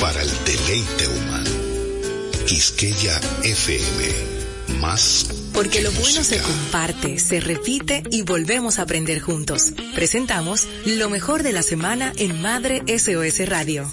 [0.00, 1.50] Para el deleite humano.
[2.46, 4.78] Quisqueya FM.
[4.80, 5.26] Más.
[5.52, 9.74] Porque lo bueno se comparte, se repite y volvemos a aprender juntos.
[9.94, 13.92] Presentamos lo mejor de la semana en Madre SOS Radio.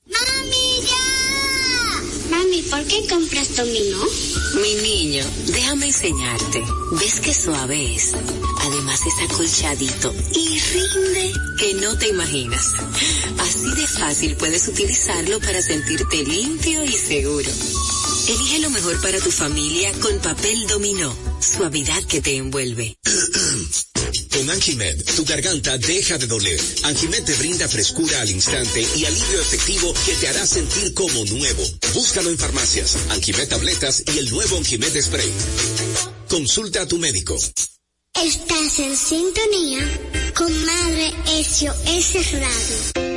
[2.69, 4.03] ¿Por qué compras dominó?
[4.61, 6.63] Mi niño, déjame enseñarte.
[6.93, 8.13] ¿Ves qué suave es?
[8.61, 12.73] Además es acolchadito y rinde que no te imaginas.
[13.39, 17.51] Así de fácil puedes utilizarlo para sentirte limpio y seguro.
[18.27, 21.13] Elige lo mejor para tu familia con papel dominó.
[21.39, 22.97] Suavidad que te envuelve.
[24.31, 26.59] Con Anjimed, tu garganta deja de doler.
[26.83, 31.63] Anjimed te brinda frescura al instante y alivio efectivo que te hará sentir como nuevo.
[31.93, 35.31] Búscalo en farmacias, Anjimed tabletas y el nuevo Anjimed spray.
[36.27, 37.37] Consulta a tu médico.
[38.13, 43.10] Estás en sintonía con Madre SOS Radio.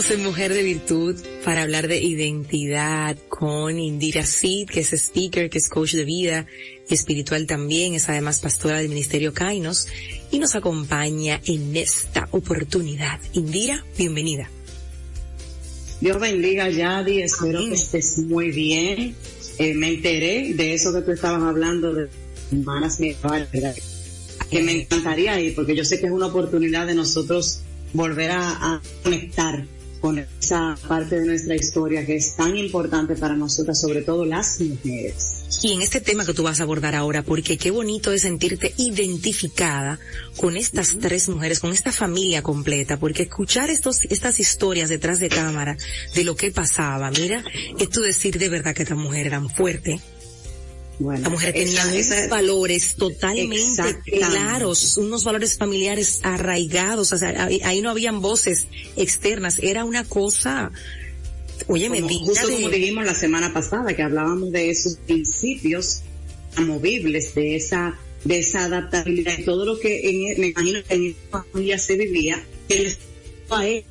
[0.00, 5.50] Entramos en Mujer de Virtud para hablar de identidad con Indira Sid, que es speaker,
[5.50, 6.46] que es coach de vida
[6.88, 9.88] y espiritual también, es además pastora del Ministerio Kainos
[10.30, 13.20] y nos acompaña en esta oportunidad.
[13.34, 14.48] Indira, bienvenida.
[16.00, 19.14] Dios bendiga, Yadi, espero que estés muy bien.
[19.58, 22.08] Eh, me enteré de eso que tú estabas hablando de
[22.50, 27.60] hermanas que me encantaría ir, porque yo sé que es una oportunidad de nosotros
[27.92, 29.66] volver a, a, conectar
[30.00, 34.60] con esa parte de nuestra historia que es tan importante para nosotras, sobre todo las
[34.60, 35.44] mujeres.
[35.62, 38.72] Y en este tema que tú vas a abordar ahora, porque qué bonito es sentirte
[38.78, 39.98] identificada
[40.36, 45.28] con estas tres mujeres, con esta familia completa, porque escuchar estos, estas historias detrás de
[45.28, 45.76] cámara
[46.14, 47.44] de lo que pasaba, mira,
[47.78, 50.00] es tú decir de verdad que estas mujeres eran fuertes,
[51.00, 57.60] bueno, la mujer tenía unos valores totalmente claros, unos valores familiares arraigados, o sea, ahí,
[57.64, 58.66] ahí, no habían voces
[58.96, 60.70] externas, era una cosa,
[61.68, 62.54] oye, como, me Justo de...
[62.54, 66.02] como dijimos la semana pasada, que hablábamos de esos principios
[66.56, 71.06] amovibles, de esa, de esa adaptabilidad, y todo lo que en, me imagino que en
[71.06, 72.98] esa familia se vivía, que les
[73.50, 73.84] a él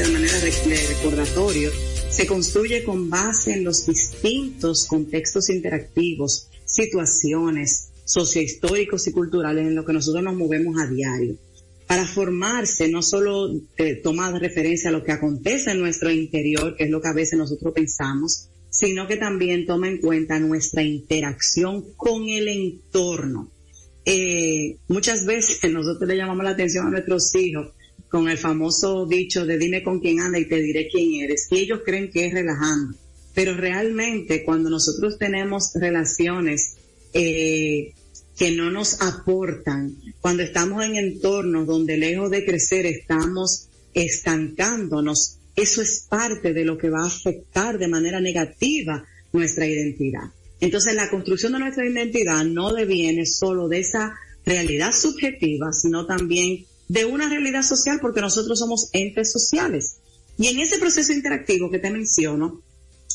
[0.00, 1.70] de recordatorio
[2.08, 9.84] se construye con base en los distintos contextos interactivos, situaciones sociohistóricos y culturales en los
[9.84, 11.36] que nosotros nos movemos a diario.
[11.86, 16.84] Para formarse, no solo eh, toma referencia a lo que acontece en nuestro interior, que
[16.84, 21.92] es lo que a veces nosotros pensamos, sino que también toma en cuenta nuestra interacción
[21.96, 23.50] con el entorno.
[24.06, 27.74] Eh, muchas veces nosotros le llamamos la atención a nuestros hijos
[28.10, 31.46] con el famoso dicho de dime con quién anda y te diré quién eres.
[31.50, 32.96] Y ellos creen que es relajando.
[33.34, 36.74] Pero realmente cuando nosotros tenemos relaciones
[37.14, 37.92] eh,
[38.36, 45.80] que no nos aportan, cuando estamos en entornos donde lejos de crecer estamos estancándonos, eso
[45.80, 50.32] es parte de lo que va a afectar de manera negativa nuestra identidad.
[50.60, 54.14] Entonces la construcción de nuestra identidad no deviene solo de esa
[54.44, 59.98] realidad subjetiva, sino también de una realidad social porque nosotros somos entes sociales.
[60.36, 62.62] Y en ese proceso interactivo que te menciono,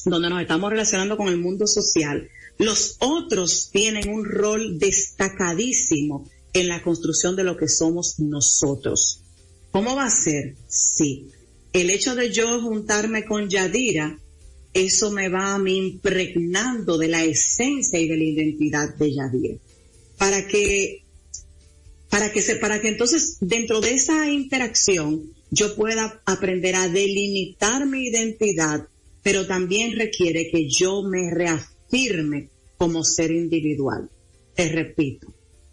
[0.05, 6.69] donde nos estamos relacionando con el mundo social, los otros tienen un rol destacadísimo en
[6.69, 9.19] la construcción de lo que somos nosotros.
[9.71, 10.55] ¿Cómo va a ser?
[10.69, 11.27] Sí.
[11.73, 14.17] El hecho de yo juntarme con Yadira,
[14.73, 19.57] eso me va a mí impregnando de la esencia y de la identidad de Yadira.
[20.17, 21.04] Para que
[22.15, 27.85] para que se, para que entonces dentro de esa interacción yo pueda aprender a delimitar
[27.85, 28.87] mi identidad,
[29.21, 34.09] pero también requiere que yo me reafirme como ser individual.
[34.55, 35.27] Te repito,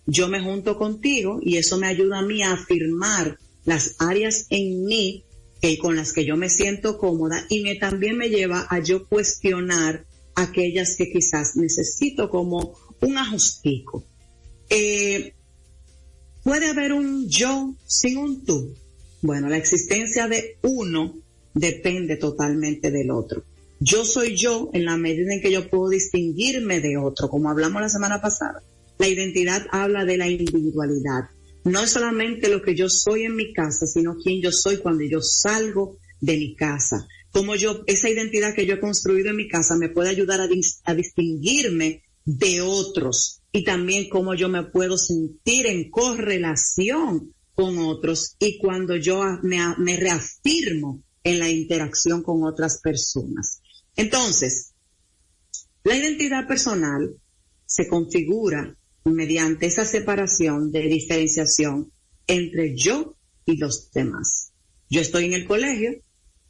[0.04, 4.84] yo me junto contigo y eso me ayuda a mí a afirmar las áreas en
[4.84, 5.22] mí
[5.60, 9.06] que con las que yo me siento cómoda y me también me lleva a yo
[9.06, 14.04] cuestionar aquellas que quizás necesito como un ajustico.
[14.68, 15.34] Eh,
[16.42, 18.74] ¿Puede haber un yo sin un tú?
[19.20, 21.18] Bueno, la existencia de uno
[21.54, 23.44] depende totalmente del otro.
[23.78, 27.82] Yo soy yo en la medida en que yo puedo distinguirme de otro, como hablamos
[27.82, 28.62] la semana pasada.
[28.98, 31.30] La identidad habla de la individualidad.
[31.64, 35.04] No es solamente lo que yo soy en mi casa, sino quién yo soy cuando
[35.04, 37.06] yo salgo de mi casa.
[37.32, 40.94] Como yo, esa identidad que yo he construido en mi casa me puede ayudar a,
[40.94, 48.58] distinguirme de otros y también cómo yo me puedo sentir en correlación con otros y
[48.58, 53.60] cuando yo me, reafirmo en la interacción con otras personas.
[53.94, 54.72] Entonces,
[55.84, 57.14] la identidad personal
[57.66, 61.92] se configura mediante esa separación de diferenciación
[62.26, 64.52] entre yo y los demás.
[64.88, 65.92] Yo estoy en el colegio,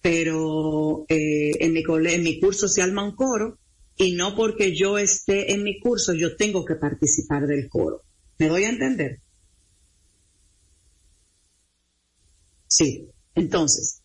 [0.01, 3.59] pero eh, en, mi en mi curso se arma un coro
[4.03, 8.03] y no porque yo esté en mi curso yo tengo que participar del coro.
[8.39, 9.21] ¿Me doy a entender?
[12.67, 13.13] Sí.
[13.35, 14.03] Entonces,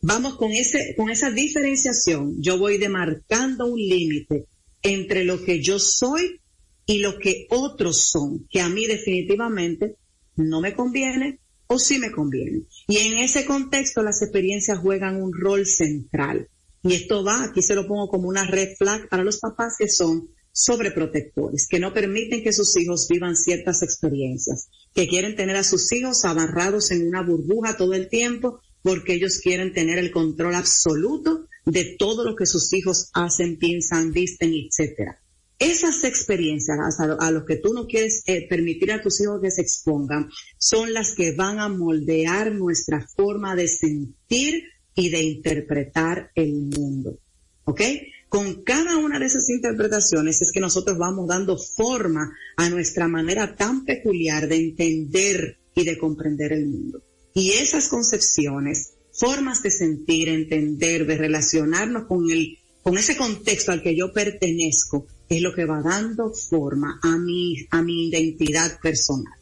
[0.00, 4.46] vamos con ese, con esa diferenciación, yo voy demarcando un límite
[4.82, 6.40] entre lo que yo soy
[6.86, 9.96] y lo que otros son, que a mí definitivamente
[10.36, 12.62] no me conviene o sí me conviene.
[12.88, 16.48] Y en ese contexto las experiencias juegan un rol central.
[16.82, 19.88] Y esto va, aquí se lo pongo como una red flag para los papás que
[19.88, 25.64] son sobreprotectores, que no permiten que sus hijos vivan ciertas experiencias, que quieren tener a
[25.64, 30.54] sus hijos abarrados en una burbuja todo el tiempo porque ellos quieren tener el control
[30.54, 35.18] absoluto de todo lo que sus hijos hacen, piensan, visten, etcétera.
[35.58, 39.62] Esas experiencias a, los que tú no quieres eh, permitir a tus hijos que se
[39.62, 44.64] expongan son las que van a moldear nuestra forma de sentir
[44.94, 47.18] y de interpretar el mundo.
[47.64, 47.80] ¿Ok?
[48.28, 53.54] Con cada una de esas interpretaciones es que nosotros vamos dando forma a nuestra manera
[53.54, 57.02] tan peculiar de entender y de comprender el mundo.
[57.34, 63.82] Y esas concepciones, formas de sentir, entender, de relacionarnos con el, con ese contexto al
[63.82, 69.41] que yo pertenezco, es lo que va dando forma a mi, a mi identidad personal.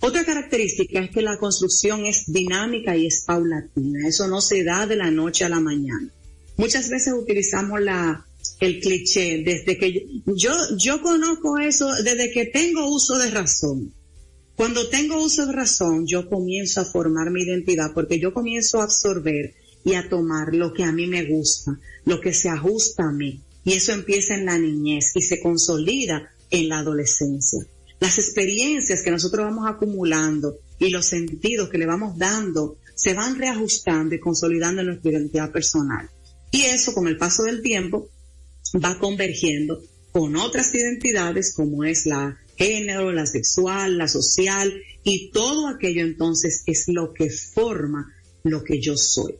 [0.00, 4.08] Otra característica es que la construcción es dinámica y es paulatina.
[4.08, 6.10] Eso no se da de la noche a la mañana.
[6.56, 8.24] Muchas veces utilizamos la,
[8.60, 13.92] el cliché desde que yo, yo conozco eso desde que tengo uso de razón.
[14.56, 18.84] Cuando tengo uso de razón, yo comienzo a formar mi identidad porque yo comienzo a
[18.84, 19.54] absorber
[19.84, 23.40] y a tomar lo que a mí me gusta, lo que se ajusta a mí.
[23.64, 27.66] Y eso empieza en la niñez y se consolida en la adolescencia.
[28.00, 33.38] Las experiencias que nosotros vamos acumulando y los sentidos que le vamos dando se van
[33.38, 36.08] reajustando y consolidando en nuestra identidad personal.
[36.50, 38.08] Y eso con el paso del tiempo
[38.82, 45.68] va convergiendo con otras identidades como es la género, la sexual, la social y todo
[45.68, 49.36] aquello entonces es lo que forma lo que yo soy.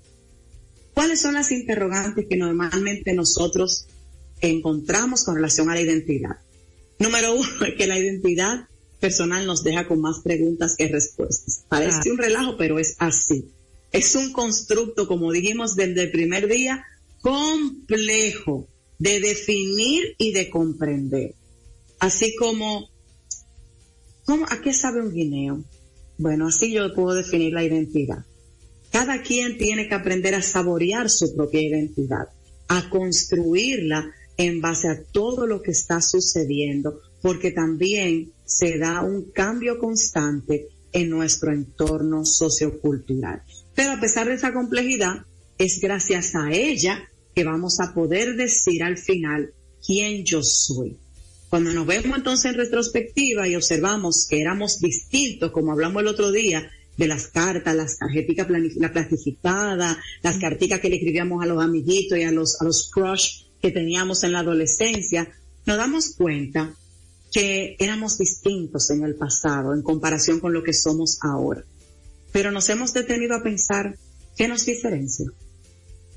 [0.94, 3.86] ¿Cuáles son las interrogantes que normalmente nosotros
[4.40, 6.38] encontramos con relación a la identidad?
[7.00, 8.68] Número uno es que la identidad
[9.00, 11.64] personal nos deja con más preguntas que respuestas.
[11.68, 13.46] Parece un relajo, pero es así.
[13.90, 16.84] Es un constructo, como dijimos desde el primer día,
[17.20, 21.34] complejo de definir y de comprender.
[21.98, 22.88] Así como
[24.48, 25.64] ¿A qué sabe un guineo?
[26.16, 28.24] Bueno, así yo puedo definir la identidad.
[28.92, 32.28] Cada quien tiene que aprender a saborear su propia identidad,
[32.68, 39.30] a construirla en base a todo lo que está sucediendo, porque también se da un
[39.32, 43.42] cambio constante en nuestro entorno sociocultural.
[43.74, 45.26] Pero a pesar de esa complejidad,
[45.58, 49.52] es gracias a ella que vamos a poder decir al final
[49.86, 50.96] quién yo soy.
[51.50, 56.32] Cuando nos vemos entonces en retrospectiva y observamos que éramos distintos, como hablamos el otro
[56.32, 62.18] día, de las cartas, las tarjetas la las carticas que le escribíamos a los amiguitos
[62.18, 65.30] y a los, a los crush que teníamos en la adolescencia,
[65.66, 66.74] nos damos cuenta
[67.32, 71.64] que éramos distintos en el pasado en comparación con lo que somos ahora.
[72.32, 73.96] Pero nos hemos detenido a pensar
[74.36, 75.26] qué nos diferencia.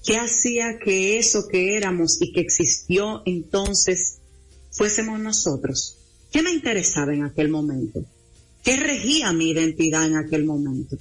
[0.05, 4.17] ¿Qué hacía que eso que éramos y que existió entonces
[4.73, 5.97] fuésemos nosotros,
[6.31, 8.03] ¿qué me interesaba en aquel momento?
[8.63, 10.97] ¿Qué regía mi identidad en aquel momento?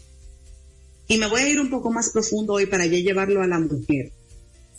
[1.08, 3.58] Y me voy a ir un poco más profundo hoy para ya llevarlo a la
[3.58, 4.12] mujer.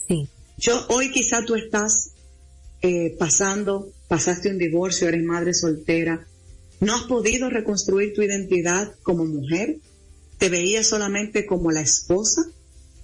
[0.06, 0.28] Sí.
[0.56, 2.12] Yo hoy quizá tú estás
[2.82, 6.26] eh, pasando, pasaste un divorcio, eres madre soltera,
[6.80, 9.78] no has podido reconstruir tu identidad como mujer,
[10.38, 12.42] te veías solamente como la esposa,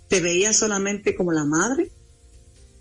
[0.09, 1.91] te veías solamente como la madre.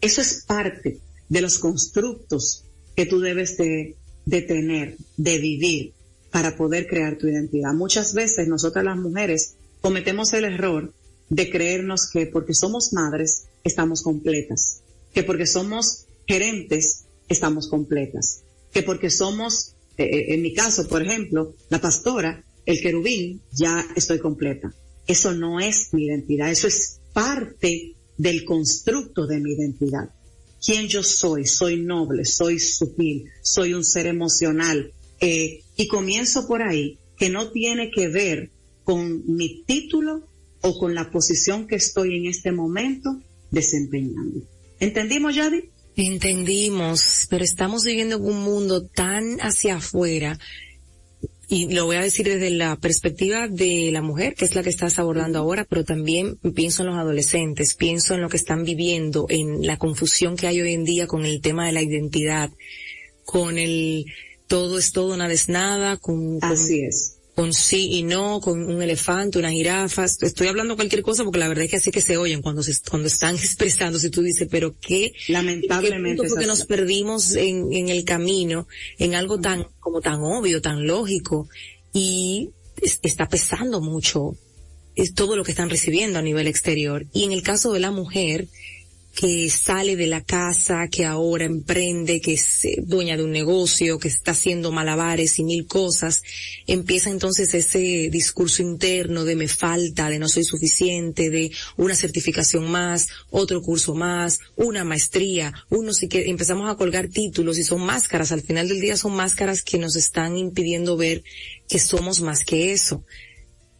[0.02, 1.00] Eso es parte
[1.30, 3.96] de los constructos que tú debes de,
[4.26, 5.94] de tener, de vivir
[6.32, 7.74] para poder crear tu identidad.
[7.74, 10.94] Muchas veces nosotras las mujeres cometemos el error
[11.29, 14.81] de creernos que porque somos madres estamos completas,
[15.13, 21.01] que porque somos gerentes estamos completas, que porque somos, eh, eh, en mi caso, por
[21.01, 24.74] ejemplo, la pastora, el querubín, ya estoy completa.
[25.07, 30.09] Eso no es mi identidad, eso es parte del constructo de mi identidad.
[30.63, 31.45] ¿Quién yo soy?
[31.45, 34.91] Soy noble, soy sutil, soy un ser emocional.
[35.21, 38.50] Eh, y comienzo por ahí, que no tiene que ver
[38.83, 40.27] con mi título
[40.62, 44.42] o con la posición que estoy en este momento desempeñando.
[44.80, 45.70] ¿Entendimos, Yadi?
[45.96, 50.39] Entendimos, pero estamos viviendo en un mundo tan hacia afuera
[51.51, 54.70] y lo voy a decir desde la perspectiva de la mujer, que es la que
[54.70, 59.25] estás abordando ahora, pero también pienso en los adolescentes, pienso en lo que están viviendo,
[59.30, 62.51] en la confusión que hay hoy en día con el tema de la identidad,
[63.25, 64.06] con el
[64.48, 68.81] todo es todo, nada es nada, con, Así es con sí y no, con un
[68.81, 70.03] elefante, una jirafa.
[70.03, 72.74] Estoy hablando cualquier cosa porque la verdad es que así que se oyen cuando se,
[72.89, 73.98] cuando están expresando.
[73.98, 78.67] Si tú dices, pero qué, lamentablemente, porque nos perdimos en, en el camino,
[78.98, 81.48] en algo tan, como tan obvio, tan lógico
[81.93, 82.50] y
[83.03, 84.36] está pesando mucho
[84.98, 87.05] es todo lo que están recibiendo a nivel exterior.
[87.13, 88.50] Y en el caso de la mujer,
[89.20, 94.00] que sale de la casa, que ahora emprende, que es eh, dueña de un negocio,
[94.00, 96.24] que está haciendo malabares y mil cosas,
[96.68, 102.72] empieza entonces ese discurso interno de me falta, de no soy suficiente, de una certificación
[102.72, 107.82] más, otro curso más, una maestría, uno sí que empezamos a colgar títulos y son
[107.82, 111.26] máscaras, al final del día son máscaras que nos están impidiendo ver
[111.68, 113.04] que somos más que eso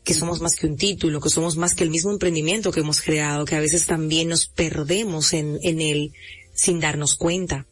[0.10, 3.00] que somos más que un título, que somos más que el mismo emprendimiento que hemos
[3.00, 6.14] creado, que a veces también nos perdemos en, en él
[6.56, 7.68] sin darnos cuenta.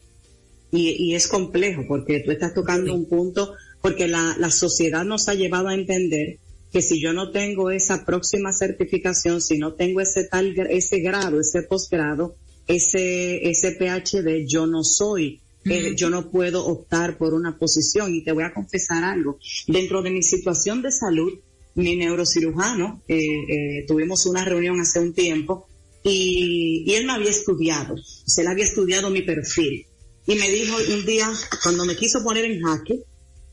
[0.72, 5.27] Y, y es complejo porque tú estás tocando un punto, porque la, la sociedad nos
[5.29, 6.38] ha llevado a entender
[6.72, 11.39] que si yo no tengo esa próxima certificación, si no tengo ese tal, ese grado,
[11.39, 12.36] ese posgrado,
[12.67, 15.41] ese, ese PhD, yo no soy.
[15.65, 19.39] Eh, yo no puedo optar por una posición y te voy a confesar algo.
[19.67, 21.34] Dentro de mi situación de salud,
[21.77, 25.67] mi neurocirujano, eh, eh, tuvimos una reunión hace un tiempo
[26.03, 29.86] y, y él me había estudiado, o sea, él había estudiado mi perfil.
[30.25, 31.31] Y me dijo un día,
[31.63, 33.03] cuando me quiso poner en jaque,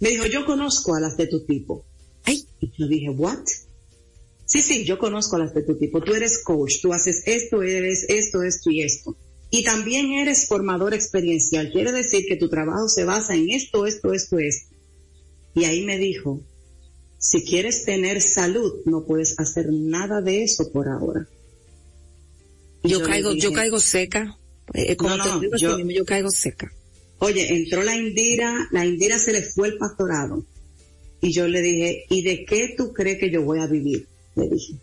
[0.00, 1.84] me dijo, yo conozco a las de tu tipo.
[2.24, 3.44] Ay, y yo dije, what?
[4.46, 6.00] Sí, sí, yo conozco a las de tu tipo.
[6.00, 9.16] Tú eres coach, tú haces esto, eres esto, esto y esto.
[9.50, 11.70] Y también eres formador experiencial.
[11.70, 14.74] Quiere decir que tu trabajo se basa en esto, esto, esto, esto.
[15.54, 16.40] Y ahí me dijo,
[17.24, 21.26] si quieres tener salud, no puedes hacer nada de eso por ahora.
[22.82, 24.36] Yo, caigo, yo caigo seca.
[24.74, 26.70] Eh, no, no, yo, yo caigo seca.
[27.20, 30.44] Oye, entró la Indira, la Indira se le fue el pastorado.
[31.22, 34.06] Y yo le dije, ¿y de qué tú crees que yo voy a vivir?
[34.36, 34.74] Le dije.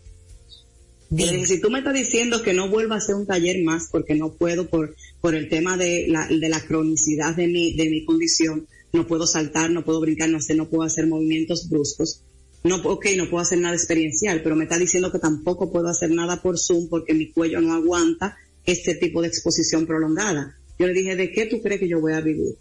[1.10, 3.86] Le dije, si tú me estás diciendo que no vuelva a hacer un taller más
[3.92, 7.88] porque no puedo por, por el tema de la, de la cronicidad de mi, de
[7.88, 12.24] mi condición, no puedo saltar, no puedo brincar, no sé, no puedo hacer movimientos bruscos
[12.64, 16.10] no, ok, no puedo hacer nada experiencial, pero me está diciendo que tampoco puedo hacer
[16.10, 20.56] nada por Zoom porque mi cuello no aguanta este tipo de exposición prolongada.
[20.78, 22.56] Yo le dije, ¿de qué tú crees que yo voy a vivir?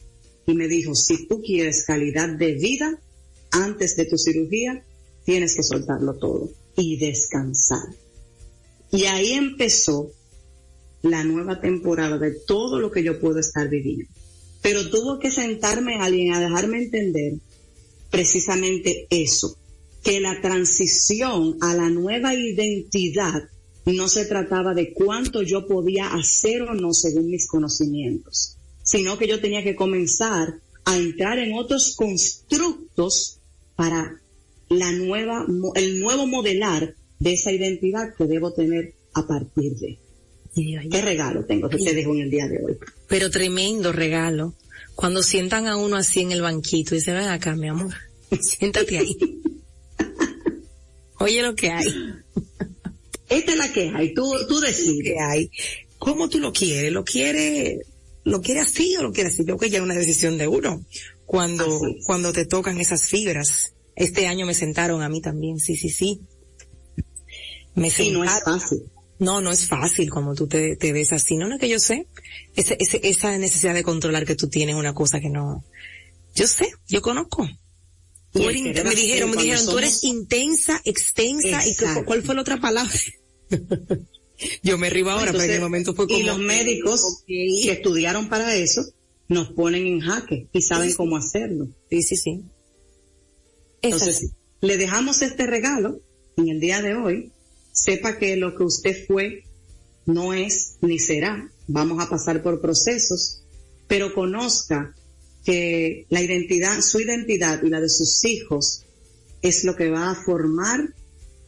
[0.48, 3.00] Y me dijo, si tú quieres calidad de vida
[3.52, 4.84] antes de tu cirugía,
[5.24, 7.84] tienes que soltarlo todo y descansar.
[8.92, 10.12] Y ahí empezó
[11.04, 14.12] la nueva temporada de todo lo que yo puedo estar viviendo.
[14.62, 17.34] Pero tuvo que sentarme alguien a dejarme entender
[18.12, 19.58] precisamente eso,
[20.04, 23.44] que la transición a la nueva identidad
[23.86, 29.28] no se trataba de cuánto yo podía hacer o no según mis conocimientos, sino que
[29.28, 33.40] yo tenía que comenzar a entrar en otros constructos
[33.76, 34.20] para
[34.70, 40.00] la nueva, el nuevo modelar de esa identidad que debo tener a partir de.
[40.54, 42.78] ¿Qué regalo tengo que te dejo en el día de hoy?
[43.08, 44.54] Pero tremendo regalo.
[44.96, 47.94] Cuando sientan a uno así en el banquito y dicen, ven acá, mi amor,
[48.42, 49.18] siéntate ahí.
[51.22, 51.86] Oye lo que hay.
[53.30, 55.04] Esta es la que hay, tú, tú decides.
[55.04, 55.52] que hay.
[55.98, 56.92] ¿Cómo tú lo quieres?
[56.92, 57.80] ¿Lo quieres,
[58.24, 59.46] lo quieres así o lo quieres así?
[59.46, 60.84] Creo que ya es una decisión de uno.
[61.26, 63.74] Cuando, cuando te tocan esas fibras.
[63.96, 66.22] Este año me sentaron a mí también, sí, sí, sí.
[67.76, 68.84] Me sí, no es fácil.
[69.20, 71.38] No, no es fácil como tú te, te ves así.
[71.38, 72.08] No, no es que yo sé.
[72.56, 75.64] Ese, ese, esa necesidad de controlar que tú tienes una cosa que no.
[76.36, 77.48] Yo sé, yo conozco
[78.34, 82.94] me dijeron, me dijeron, tú eres intensa, extensa, y ¿cuál fue la otra palabra?
[84.64, 86.20] Yo me río ahora, pero en el momento fue como...
[86.20, 88.84] Y los médicos que estudiaron para eso
[89.28, 91.68] nos ponen en jaque y saben cómo hacerlo.
[91.90, 92.42] Sí, sí, sí.
[93.82, 96.02] Entonces, le dejamos este regalo
[96.38, 97.32] en el día de hoy.
[97.72, 99.44] Sepa que lo que usted fue
[100.06, 101.52] no es ni será.
[101.68, 103.44] Vamos a pasar por procesos,
[103.88, 104.94] pero conozca
[105.44, 108.84] que la identidad, su identidad y la de sus hijos
[109.42, 110.94] es lo que va a formar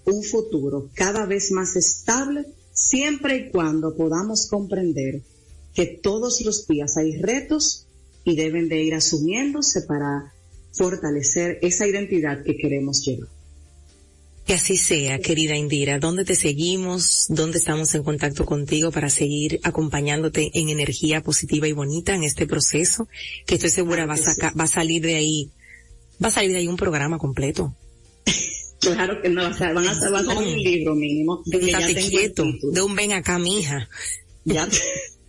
[0.06, 5.22] un futuro cada vez más estable siempre y cuando podamos comprender
[5.74, 7.88] que todos los días hay retos
[8.24, 10.34] y deben de ir asumiéndose para
[10.72, 13.30] fortalecer esa identidad que queremos llevar.
[14.46, 16.00] Que así sea, querida Indira.
[16.00, 17.28] ¿Dónde te seguimos?
[17.30, 22.46] ¿Dónde estamos en contacto contigo para seguir acompañándote en energía positiva y bonita en este
[22.46, 23.08] proceso?
[23.46, 25.50] Que estoy segura va, a va a salir de ahí,
[26.22, 27.76] va a salir de ahí un programa completo.
[28.84, 31.42] Claro que no, o sea, van a, hacer un libro mínimo.
[31.46, 31.60] De
[32.10, 33.88] quieto, de un ven acá, mija.
[34.44, 34.68] Ya.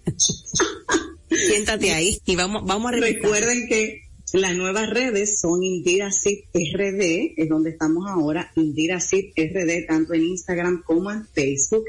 [1.31, 2.97] Siéntate ahí y vamos, vamos a.
[3.01, 4.04] Recuerden que
[4.41, 10.83] las nuevas redes son Indira RD, es donde estamos ahora, Indira RD, tanto en Instagram
[10.85, 11.85] como en Facebook,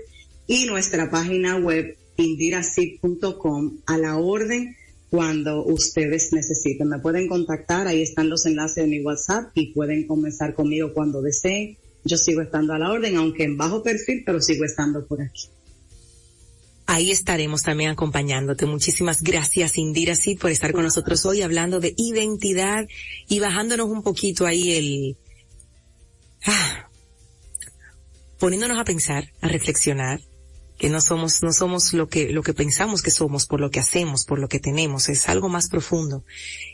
[0.45, 4.75] y nuestra página web indiracid.com a la orden
[5.09, 6.87] cuando ustedes necesiten.
[6.87, 11.23] Me pueden contactar, ahí están los enlaces de mi WhatsApp y pueden comenzar conmigo cuando
[11.23, 11.77] deseen.
[12.03, 15.49] Yo sigo estando a la orden, aunque en bajo perfil, pero sigo estando por aquí.
[16.87, 18.65] Ahí estaremos también acompañándote.
[18.65, 22.87] Muchísimas gracias, Indira, sí, por estar con nosotros hoy hablando de identidad
[23.27, 25.17] y bajándonos un poquito ahí el,
[26.45, 26.89] ah,
[28.39, 30.21] poniéndonos a pensar, a reflexionar,
[30.77, 33.79] que no somos, no somos lo que, lo que pensamos que somos por lo que
[33.79, 36.23] hacemos, por lo que tenemos, es algo más profundo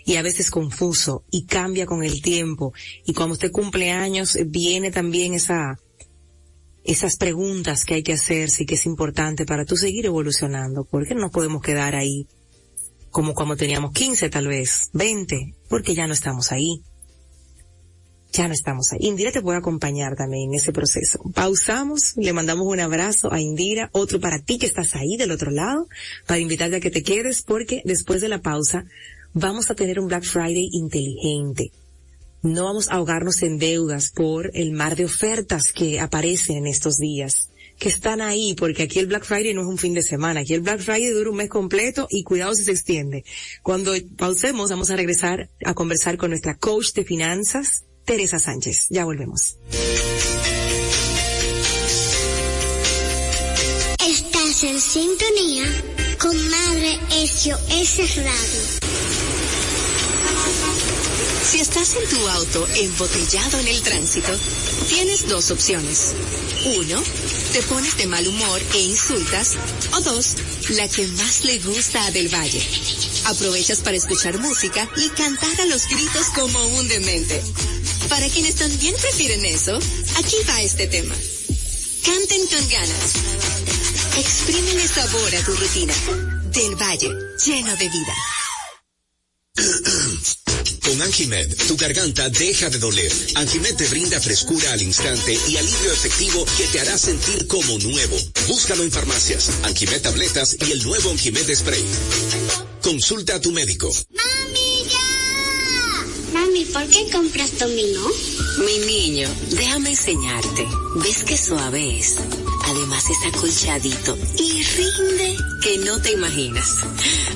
[0.05, 2.73] y a veces confuso y cambia con el tiempo
[3.05, 5.79] y cuando usted cumple años viene también esa,
[6.83, 11.15] esas preguntas que hay que hacerse y que es importante para tú seguir evolucionando, porque
[11.15, 12.27] no podemos quedar ahí
[13.09, 16.81] como cuando teníamos 15 tal vez, 20, porque ya no estamos ahí
[18.31, 18.99] ya no estamos ahí.
[19.01, 21.19] Indira te puede acompañar también en ese proceso.
[21.33, 25.51] Pausamos, le mandamos un abrazo a Indira, otro para ti que estás ahí del otro
[25.51, 25.87] lado,
[26.27, 28.85] para invitarte a que te quedes porque después de la pausa
[29.33, 31.71] vamos a tener un Black Friday inteligente.
[32.43, 36.97] No vamos a ahogarnos en deudas por el mar de ofertas que aparecen en estos
[36.97, 40.41] días que están ahí, porque aquí el Black Friday no es un fin de semana,
[40.41, 43.25] aquí el Black Friday dura un mes completo y cuidado si se extiende.
[43.63, 48.87] Cuando pausemos vamos a regresar a conversar con nuestra coach de finanzas, Teresa Sánchez.
[48.89, 49.57] Ya volvemos.
[54.07, 55.65] Estás en sintonía
[56.19, 59.00] con Madre SOS Radio.
[61.43, 64.31] Si estás en tu auto embotellado en el tránsito,
[64.87, 66.13] tienes dos opciones.
[66.77, 67.03] Uno,
[67.51, 69.53] te pones de mal humor e insultas.
[69.93, 70.35] O dos,
[70.69, 72.61] la que más le gusta a Del Valle.
[73.25, 77.41] Aprovechas para escuchar música y cantar a los gritos como un demente.
[78.07, 79.77] Para quienes también prefieren eso,
[80.17, 81.15] aquí va este tema.
[82.05, 83.13] Canten con ganas.
[84.17, 85.93] Exprímele sabor a tu rutina.
[86.51, 87.09] Del Valle,
[87.45, 88.13] lleno de vida.
[90.83, 93.11] Con Anjimed, tu garganta deja de doler.
[93.35, 98.17] Anjimed te brinda frescura al instante y alivio efectivo que te hará sentir como nuevo.
[98.47, 101.85] Búscalo en farmacias, Anjimed tabletas y el nuevo Anjimed spray.
[102.81, 103.93] Consulta a tu médico.
[104.09, 106.39] ¡Mami, ya!
[106.39, 108.07] Mami, ¿por qué compras dominó?
[108.65, 110.67] Mi niño, déjame enseñarte.
[110.95, 112.15] ¿Ves qué suave es?
[112.65, 116.77] Además es acolchadito y rinde que no te imaginas.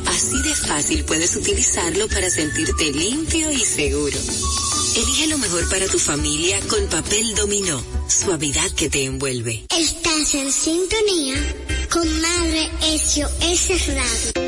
[0.07, 4.17] Así de fácil puedes utilizarlo para sentirte limpio y seguro.
[4.95, 9.65] Elige lo mejor para tu familia con papel dominó, suavidad que te envuelve.
[9.77, 11.35] Estás en sintonía
[11.91, 14.45] con Madre SOS Radio.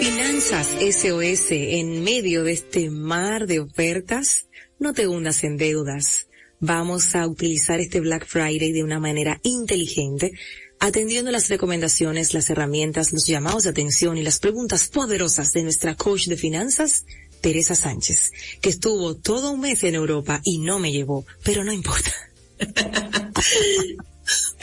[0.00, 4.46] Finanzas SOS en medio de este mar de ofertas,
[4.78, 6.27] no te hundas en deudas
[6.60, 10.32] vamos a utilizar este Black Friday de una manera inteligente,
[10.80, 15.94] atendiendo las recomendaciones, las herramientas, los llamados de atención y las preguntas poderosas de nuestra
[15.94, 17.04] coach de finanzas,
[17.40, 21.72] Teresa Sánchez, que estuvo todo un mes en Europa y no me llevó, pero no
[21.72, 22.12] importa.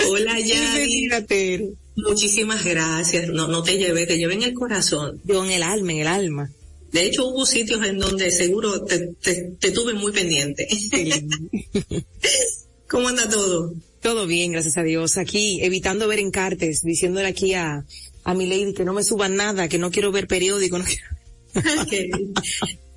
[0.10, 1.76] Hola, Yari.
[1.96, 3.30] Muchísimas gracias.
[3.30, 5.22] No, no te llevé, te llevé en el corazón.
[5.24, 6.52] Yo en el alma, en el alma.
[6.96, 9.14] De hecho, hubo sitios en donde seguro te,
[9.60, 10.66] te, tuve muy pendiente.
[12.88, 13.74] ¿Cómo anda todo?
[14.02, 15.18] Todo bien, gracias a Dios.
[15.18, 17.86] Aquí, evitando ver encartes, diciéndole aquí a,
[18.24, 20.80] a mi lady que no me suban nada, que no quiero ver periódico.
[20.80, 20.86] No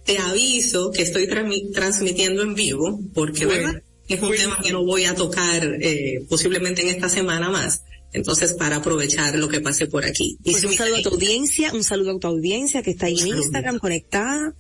[0.05, 1.29] te aviso que estoy
[1.75, 3.83] transmitiendo en vivo, porque, ¿verdad?
[4.07, 7.83] es un tema que no voy a tocar eh, posiblemente en esta semana más.
[8.13, 10.39] Entonces, para aprovechar lo que pase por aquí.
[10.43, 13.29] Pues un saludo a tu audiencia, un saludo a tu audiencia que está ahí en
[13.29, 14.55] Instagram conectada.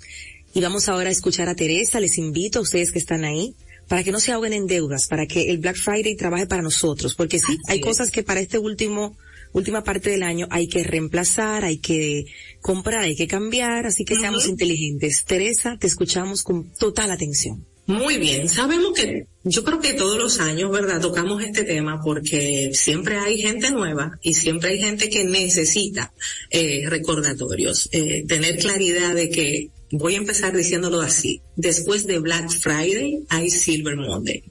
[0.54, 2.00] Y vamos ahora a escuchar a Teresa.
[2.00, 3.54] Les invito a ustedes que están ahí
[3.88, 7.14] para que no se ahoguen en deudas, para que el Black Friday trabaje para nosotros,
[7.14, 9.16] porque sí, hay cosas que para este último
[9.52, 12.26] última parte del año hay que reemplazar, hay que
[12.60, 15.24] comprar, hay que cambiar, así que seamos inteligentes.
[15.24, 17.66] Teresa, te escuchamos con total atención.
[17.88, 21.00] Muy bien, sabemos que yo creo que todos los años, ¿verdad?
[21.00, 26.12] Tocamos este tema porque siempre hay gente nueva y siempre hay gente que necesita
[26.50, 31.40] eh, recordatorios, eh, tener claridad de que voy a empezar diciéndolo así.
[31.56, 34.44] Después de Black Friday hay Silver Monday.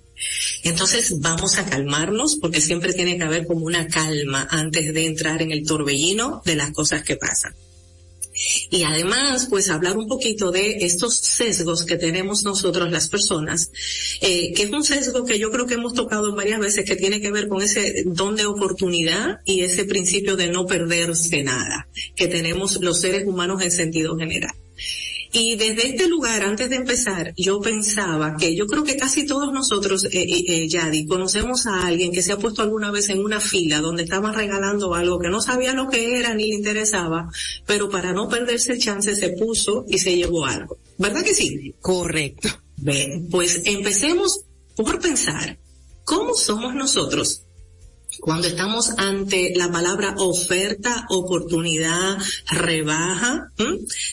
[0.63, 5.43] Entonces vamos a calmarnos porque siempre tiene que haber como una calma antes de entrar
[5.43, 7.53] en el torbellino de las cosas que pasan.
[8.69, 13.71] Y además, pues hablar un poquito de estos sesgos que tenemos nosotros las personas,
[14.21, 17.21] eh, que es un sesgo que yo creo que hemos tocado varias veces, que tiene
[17.21, 22.27] que ver con ese don de oportunidad y ese principio de no perderse nada, que
[22.27, 24.53] tenemos los seres humanos en sentido general.
[25.31, 29.51] Y desde este lugar, antes de empezar, yo pensaba que yo creo que casi todos
[29.51, 33.23] nosotros, eh, eh, eh, Yadi, conocemos a alguien que se ha puesto alguna vez en
[33.23, 37.29] una fila donde estaban regalando algo que no sabía lo que era ni le interesaba,
[37.65, 40.77] pero para no perderse el chance se puso y se llevó algo.
[40.97, 41.73] ¿Verdad que sí?
[41.81, 42.49] Correcto.
[42.77, 44.41] Bien, pues empecemos
[44.75, 45.57] por pensar,
[46.03, 47.46] ¿cómo somos nosotros
[48.19, 52.17] cuando estamos ante la palabra oferta, oportunidad,
[52.49, 53.51] rebaja,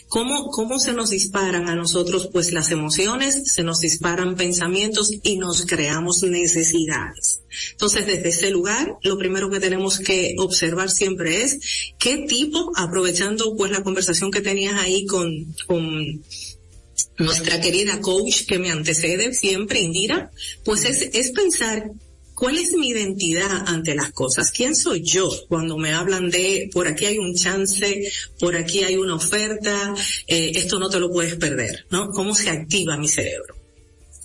[0.09, 5.39] ¿cómo, cómo se nos disparan a nosotros pues las emociones, se nos disparan pensamientos y
[5.39, 7.41] nos creamos necesidades?
[7.73, 11.59] Entonces, desde ese lugar, lo primero que tenemos que observar siempre es
[11.99, 16.23] qué tipo, aprovechando pues la conversación que tenías ahí con, con
[17.19, 20.31] nuestra querida coach que me antecede siempre, Indira,
[20.65, 21.91] pues es, es pensar
[22.35, 24.51] ¿Cuál es mi identidad ante las cosas?
[24.51, 28.97] ¿Quién soy yo cuando me hablan de por aquí hay un chance, por aquí hay
[28.97, 29.95] una oferta,
[30.27, 32.11] eh, esto no te lo puedes perder, ¿no?
[32.11, 33.55] ¿Cómo se activa mi cerebro?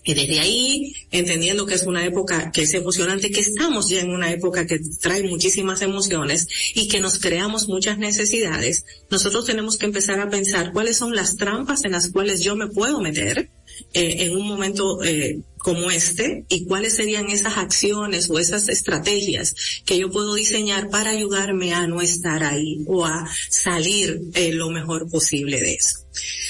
[0.04, 4.10] Y desde ahí, entendiendo que es una época que es emocionante, que estamos ya en
[4.10, 9.86] una época que trae muchísimas emociones y que nos creamos muchas necesidades, nosotros tenemos que
[9.86, 13.52] empezar a pensar cuáles son las trampas en las cuales yo me puedo meter
[13.94, 19.54] eh, en un momento eh, como este y cuáles serían esas acciones o esas estrategias
[19.86, 24.70] que yo puedo diseñar para ayudarme a no estar ahí o a salir eh, lo
[24.70, 26.00] mejor posible de eso.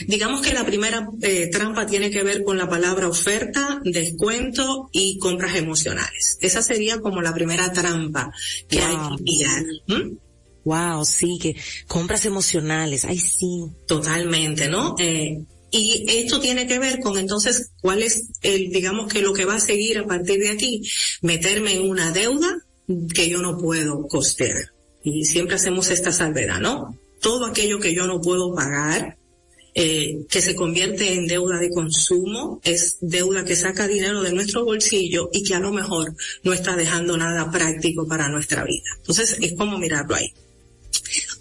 [0.07, 5.17] Digamos que la primera eh, trampa tiene que ver con la palabra oferta, descuento y
[5.17, 6.37] compras emocionales.
[6.41, 8.31] Esa sería como la primera trampa
[8.67, 9.63] que hay que pillar.
[10.63, 11.55] Wow, sí, que
[11.87, 13.65] compras emocionales, ay sí.
[13.87, 14.95] Totalmente, ¿no?
[14.99, 19.45] Eh, y esto tiene que ver con entonces cuál es el, digamos que lo que
[19.45, 20.82] va a seguir a partir de aquí,
[21.21, 22.65] meterme en una deuda
[23.13, 24.73] que yo no puedo costear.
[25.03, 26.97] Y siempre hacemos esta salvedad, ¿no?
[27.21, 29.17] Todo aquello que yo no puedo pagar,
[29.75, 34.65] eh, que se convierte en deuda de consumo, es deuda que saca dinero de nuestro
[34.65, 38.89] bolsillo y que a lo mejor no está dejando nada práctico para nuestra vida.
[38.97, 40.34] Entonces es como mirarlo ahí.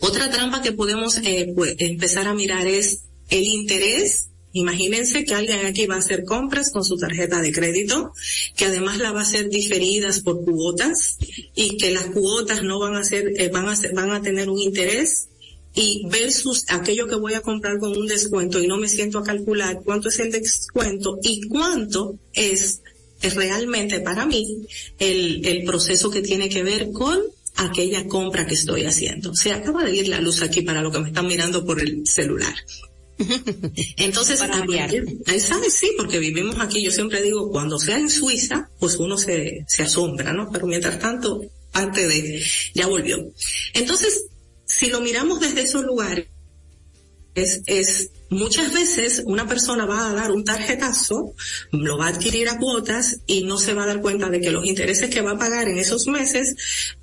[0.01, 5.67] Otra trampa que podemos eh, pues, empezar a mirar es el interés, imagínense que alguien
[5.67, 8.13] aquí va a hacer compras con su tarjeta de crédito,
[8.57, 11.19] que además la va a hacer diferidas por cuotas
[11.55, 14.49] y que las cuotas no van a ser, eh, van a ser, van a tener
[14.49, 15.29] un interés
[15.75, 19.23] y versus aquello que voy a comprar con un descuento y no me siento a
[19.23, 22.81] calcular cuánto es el descuento y cuánto es,
[23.21, 24.67] realmente para mí
[24.99, 27.21] el, el proceso que tiene que ver con
[27.57, 29.35] aquella compra que estoy haciendo.
[29.35, 32.07] Se acaba de ir la luz aquí para lo que me están mirando por el
[32.07, 32.55] celular.
[33.97, 35.75] Entonces, ¿sabes?
[35.75, 39.83] Sí, porque vivimos aquí, yo siempre digo, cuando sea en Suiza, pues uno se, se
[39.83, 40.51] asombra, ¿no?
[40.53, 42.43] Pero mientras tanto, parte de,
[42.75, 43.19] ya volvió.
[43.75, 44.25] Entonces,
[44.67, 46.27] si lo miramos desde esos lugares,
[47.35, 51.35] es, es muchas veces una persona va a dar un tarjetazo,
[51.73, 54.51] lo va a adquirir a cuotas y no se va a dar cuenta de que
[54.51, 56.57] los intereses que va a pagar en esos meses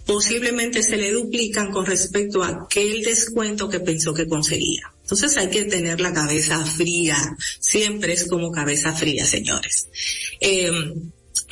[0.05, 4.94] posiblemente se le duplican con respecto a aquel descuento que pensó que conseguía.
[5.05, 7.15] Entonces hay que tener la cabeza fría,
[7.59, 9.87] siempre es como cabeza fría, señores.
[10.41, 10.71] Eh,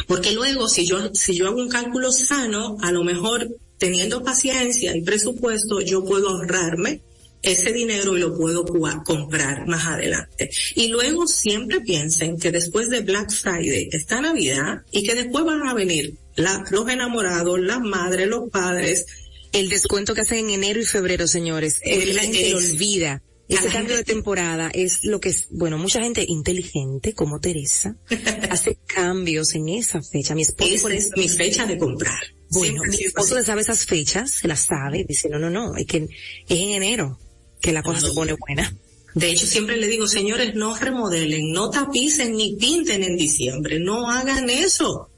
[0.07, 4.97] porque luego si yo, si yo hago un cálculo sano, a lo mejor teniendo paciencia
[4.97, 7.01] y presupuesto, yo puedo ahorrarme
[7.43, 8.65] ese dinero y lo puedo
[9.05, 10.49] comprar más adelante.
[10.73, 15.67] Y luego siempre piensen que después de Black Friday está Navidad y que después van
[15.67, 19.05] a venir los enamorados, las madres, los padres.
[19.51, 21.79] El descuento que hacen en enero y febrero, señores.
[21.85, 26.25] la gente lo olvida ese cambio de temporada es lo que es, bueno, mucha gente
[26.27, 27.95] inteligente como Teresa
[28.49, 30.33] hace cambios en esa fecha.
[30.33, 32.19] Mi esposo Esa es mi fecha de comprar.
[32.49, 35.75] Bueno, Siempre mi esposo le sabe esas fechas, se las sabe, dice, no, no, no,
[35.75, 36.09] es que es
[36.47, 37.19] en enero
[37.61, 38.75] que la cosa se pone buena.
[39.15, 44.09] De hecho, siempre le digo, señores, no remodelen, no tapicen ni pinten en diciembre, no
[44.09, 45.09] hagan eso.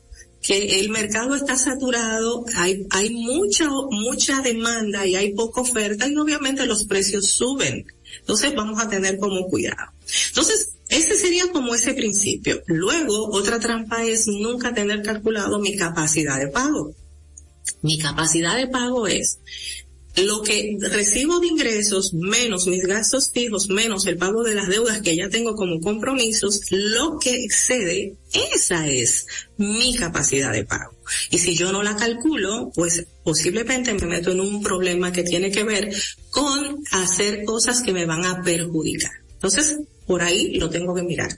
[0.41, 6.15] Que el mercado está saturado, hay, hay mucha, mucha demanda y hay poca oferta y
[6.17, 7.85] obviamente los precios suben.
[8.19, 9.91] Entonces vamos a tener como cuidado.
[10.29, 12.61] Entonces, ese sería como ese principio.
[12.67, 16.93] Luego, otra trampa es nunca tener calculado mi capacidad de pago.
[17.81, 19.39] Mi capacidad de pago es
[20.17, 25.01] lo que recibo de ingresos menos mis gastos fijos menos el pago de las deudas
[25.01, 28.15] que ya tengo como compromisos, lo que excede,
[28.53, 30.95] esa es mi capacidad de pago.
[31.29, 35.51] Y si yo no la calculo, pues posiblemente me meto en un problema que tiene
[35.51, 35.93] que ver
[36.29, 39.24] con hacer cosas que me van a perjudicar.
[39.45, 39.77] Entonces,
[40.07, 41.29] por ahí lo tengo que mirar.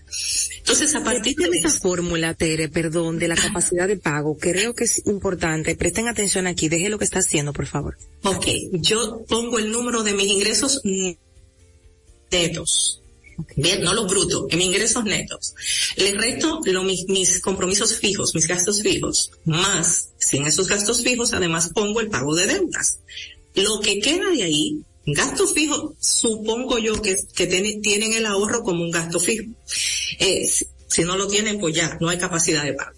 [0.60, 4.38] Entonces, a partir de esa fórmula, Tere, perdón, de la capacidad de pago.
[4.38, 5.76] Creo que es importante.
[5.76, 6.70] Presten atención aquí.
[6.70, 7.98] Deje lo que está haciendo, por favor.
[8.24, 10.82] ok, yo pongo el número de mis ingresos
[12.32, 13.02] netos.
[13.56, 15.54] Bien, no los brutos, en mis ingresos netos.
[15.98, 21.34] Le resto lo, mis, mis compromisos fijos, mis gastos fijos, más, sin esos gastos fijos,
[21.34, 23.00] además pongo el pago de deudas.
[23.54, 24.82] Lo que queda de ahí,
[25.14, 29.46] gasto fijo, supongo yo que, que tiene- tienen el ahorro como un gasto fijo.
[30.20, 32.92] Eh, si, si no lo tienen, pues ya, no hay capacidad de pago.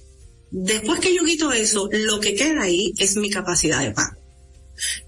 [0.51, 4.17] Después que yo quito eso, lo que queda ahí es mi capacidad de pago.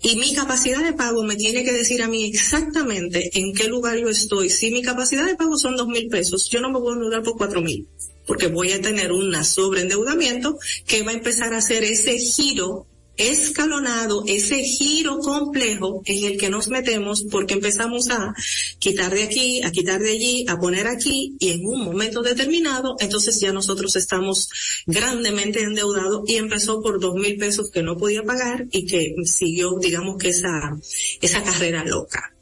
[0.02, 3.98] Y mi capacidad de pago me tiene que decir a mí exactamente en qué lugar
[3.98, 4.50] yo estoy.
[4.50, 7.38] Si mi capacidad de pago son dos mil pesos, yo no me puedo endeudar por
[7.38, 7.88] cuatro mil,
[8.28, 12.86] porque voy a tener un sobreendeudamiento que va a empezar a hacer ese giro
[13.18, 18.34] escalonado, ese giro complejo en el que nos metemos porque empezamos a
[18.80, 22.96] quitar de aquí, a quitar de allí, a poner aquí y en un momento determinado,
[23.00, 24.50] entonces ya nosotros estamos
[24.86, 29.78] grandemente endeudados y empezó por dos mil pesos que no podía pagar y que siguió,
[29.80, 30.78] digamos que esa,
[31.22, 32.34] esa carrera loca.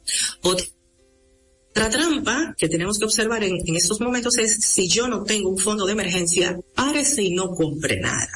[0.42, 0.66] Otra
[1.70, 5.50] otra trampa que tenemos que observar en, en estos momentos es si yo no tengo
[5.50, 8.28] un fondo de emergencia, párese y no compre nada.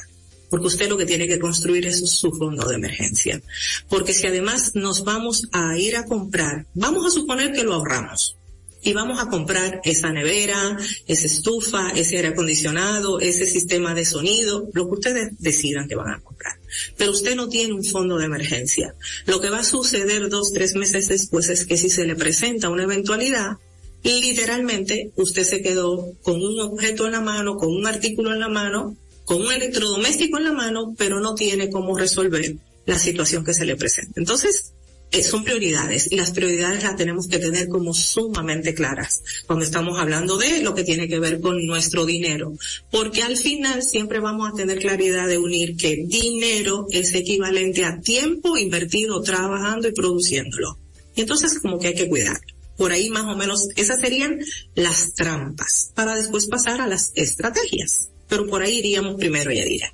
[0.49, 3.41] Porque usted lo que tiene que construir es su fondo de emergencia.
[3.89, 8.37] Porque si además nos vamos a ir a comprar, vamos a suponer que lo ahorramos.
[8.81, 10.77] Y vamos a comprar esa nevera,
[11.07, 16.13] esa estufa, ese aire acondicionado, ese sistema de sonido, lo que ustedes decidan que van
[16.13, 16.59] a comprar.
[16.95, 18.93] Pero usted no tiene un fondo de emergencia.
[19.25, 22.69] Lo que va a suceder dos, tres meses después es que si se le presenta
[22.69, 23.57] una eventualidad,
[24.03, 28.49] literalmente usted se quedó con un objeto en la mano, con un artículo en la
[28.49, 33.53] mano, con un electrodoméstico en la mano, pero no tiene cómo resolver la situación que
[33.53, 34.19] se le presenta.
[34.19, 34.73] Entonces,
[35.11, 39.97] eh, son prioridades y las prioridades las tenemos que tener como sumamente claras cuando estamos
[39.97, 42.53] hablando de lo que tiene que ver con nuestro dinero,
[42.91, 48.01] porque al final siempre vamos a tener claridad de unir que dinero es equivalente a
[48.01, 50.77] tiempo invertido trabajando y produciéndolo.
[51.15, 52.37] Y entonces como que hay que cuidar.
[52.75, 54.39] Por ahí más o menos esas serían
[54.73, 58.09] las trampas para después pasar a las estrategias.
[58.27, 59.93] Pero por ahí iríamos primero, Yadira.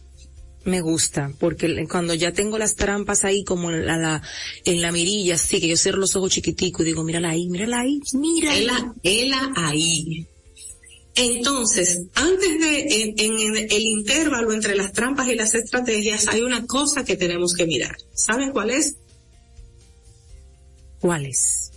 [0.63, 4.21] Me gusta, porque cuando ya tengo las trampas ahí como en la, la-
[4.63, 7.79] en la mirilla, sí, que yo cierro los ojos chiquiticos y digo, mírala ahí, mírala
[7.79, 8.55] ahí, mira.
[8.55, 10.27] Ela, ela ahí.
[11.15, 16.65] Entonces, antes de, en, en el intervalo entre las trampas y las estrategias, hay una
[16.67, 17.97] cosa que tenemos que mirar.
[18.13, 18.95] ¿Saben cuál es?
[20.99, 21.71] ¿Cuál es?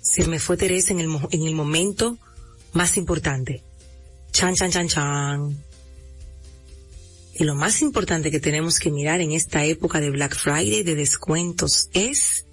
[0.00, 2.18] Se me fue Teresa en el, en el momento
[2.72, 3.62] más importante.
[4.32, 5.56] Chan, chan, chan, chan.
[7.34, 10.94] Y lo más importante que tenemos que mirar en esta época de Black Friday de
[10.94, 12.44] descuentos es,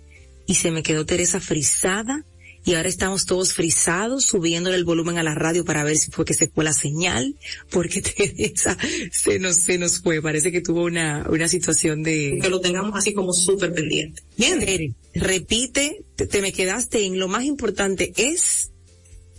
[0.46, 2.26] y se me quedó Teresa frisada,
[2.66, 6.26] y ahora estamos todos frisados, subiéndole el volumen a la radio para ver si fue
[6.26, 7.36] que se fue la señal,
[7.70, 8.78] porque Teresa
[9.12, 12.40] se nos, se nos fue, parece que tuvo una, una situación de...
[12.42, 14.22] Que lo tengamos así como súper pendiente.
[14.38, 18.72] Bien, Tere, repite, te, te me quedaste en lo más importante es,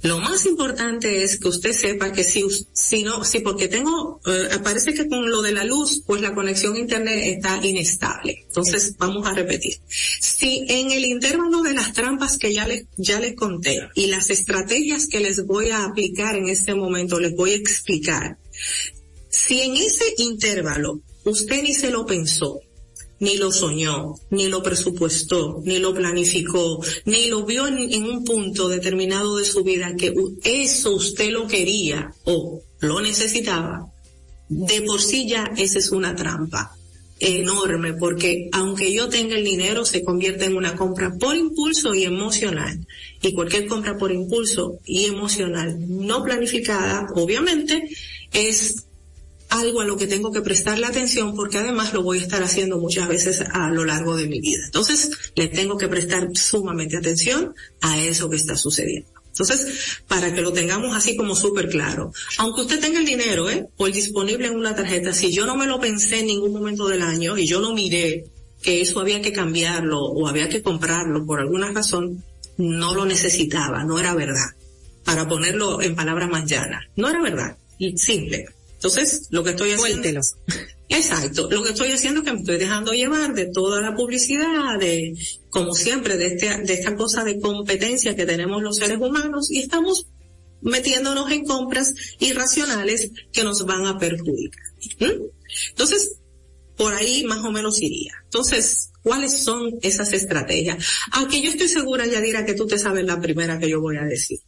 [0.03, 4.59] Lo más importante es que usted sepa que si, si no, si porque tengo, eh,
[4.63, 8.45] parece que con lo de la luz, pues la conexión a internet está inestable.
[8.47, 9.75] Entonces, vamos a repetir.
[9.89, 14.31] Si en el intervalo de las trampas que ya les, ya les conté y las
[14.31, 18.39] estrategias que les voy a aplicar en este momento, les voy a explicar.
[19.29, 22.61] Si en ese intervalo usted ni se lo pensó,
[23.21, 28.69] ni lo soñó, ni lo presupuestó, ni lo planificó, ni lo vio en, un punto
[28.69, 33.87] determinado de su vida que eso usted lo quería o lo necesitaba,
[34.49, 36.75] de por sí ya esa es una trampa.
[37.23, 42.05] enorme porque aunque yo tenga el dinero se convierte en una compra por impulso y
[42.05, 42.87] emocional.
[43.21, 47.91] Y cualquier compra por impulso y emocional no planificada, obviamente,
[48.33, 48.87] es
[49.51, 52.79] algo a lo que tengo que prestarle atención porque además lo voy a estar haciendo
[52.79, 54.63] muchas veces a lo largo de mi vida.
[54.65, 59.11] Entonces, le tengo que prestar sumamente atención a eso que está sucediendo.
[59.27, 63.67] Entonces, para que lo tengamos así como súper claro, aunque usted tenga el dinero, ¿eh?
[63.77, 66.89] O el disponible en una tarjeta, si yo no me lo pensé en ningún momento
[66.89, 68.27] del año y yo no miré
[68.61, 72.23] que eso había que cambiarlo o había que comprarlo por alguna razón,
[72.59, 74.51] no lo necesitaba, no era verdad.
[75.05, 77.57] Para ponerlo en palabras más llanas, no era verdad.
[77.97, 78.47] Simple.
[78.81, 80.21] Entonces, lo que estoy haciendo...
[80.89, 81.49] Exacto.
[81.51, 85.15] Lo que estoy haciendo es que me estoy dejando llevar de toda la publicidad, de,
[85.51, 89.59] como siempre, de, este, de esta cosa de competencia que tenemos los seres humanos y
[89.59, 90.07] estamos
[90.63, 94.65] metiéndonos en compras irracionales que nos van a perjudicar.
[94.99, 95.27] ¿Mm?
[95.69, 96.17] Entonces,
[96.79, 98.15] por ahí más o menos iría.
[98.25, 100.83] Entonces, ¿cuáles son esas estrategias?
[101.13, 104.05] Aunque yo estoy segura, Yadira, que tú te sabes la primera que yo voy a
[104.05, 104.41] decir.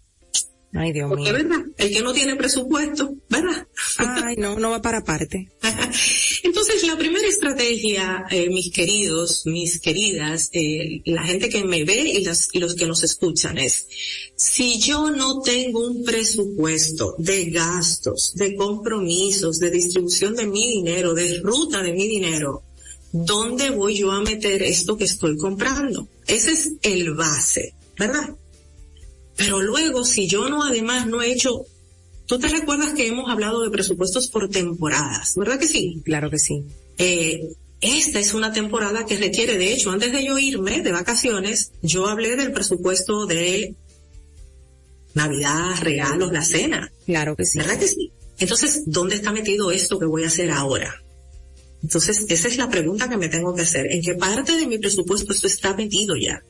[0.74, 1.60] Ay, Dios Porque, ¿verdad?
[1.76, 3.66] El que no tiene presupuesto, ¿verdad?
[3.98, 5.50] Ay, no, no va para parte.
[6.42, 12.12] Entonces, la primera estrategia, eh, mis queridos, mis queridas, eh, la gente que me ve
[12.14, 13.86] y los, y los que nos escuchan es,
[14.34, 21.12] si yo no tengo un presupuesto de gastos, de compromisos, de distribución de mi dinero,
[21.12, 22.62] de ruta de mi dinero,
[23.12, 26.08] ¿dónde voy yo a meter esto que estoy comprando?
[26.26, 28.34] Ese es el base, ¿verdad?
[29.42, 31.66] Pero luego, si yo no, además, no he hecho,
[32.26, 36.00] tú te recuerdas que hemos hablado de presupuestos por temporadas, ¿verdad que sí?
[36.04, 36.64] Claro que sí.
[36.98, 37.48] Eh,
[37.80, 42.06] esta es una temporada que requiere, de hecho, antes de yo irme de vacaciones, yo
[42.06, 43.74] hablé del presupuesto de
[45.14, 46.92] Navidad, regalos, la cena.
[47.04, 47.58] Claro que sí.
[47.58, 48.12] ¿Verdad que sí?
[48.38, 50.94] Entonces, ¿dónde está metido esto que voy a hacer ahora?
[51.82, 53.90] Entonces, esa es la pregunta que me tengo que hacer.
[53.90, 56.42] ¿En qué parte de mi presupuesto esto está metido ya?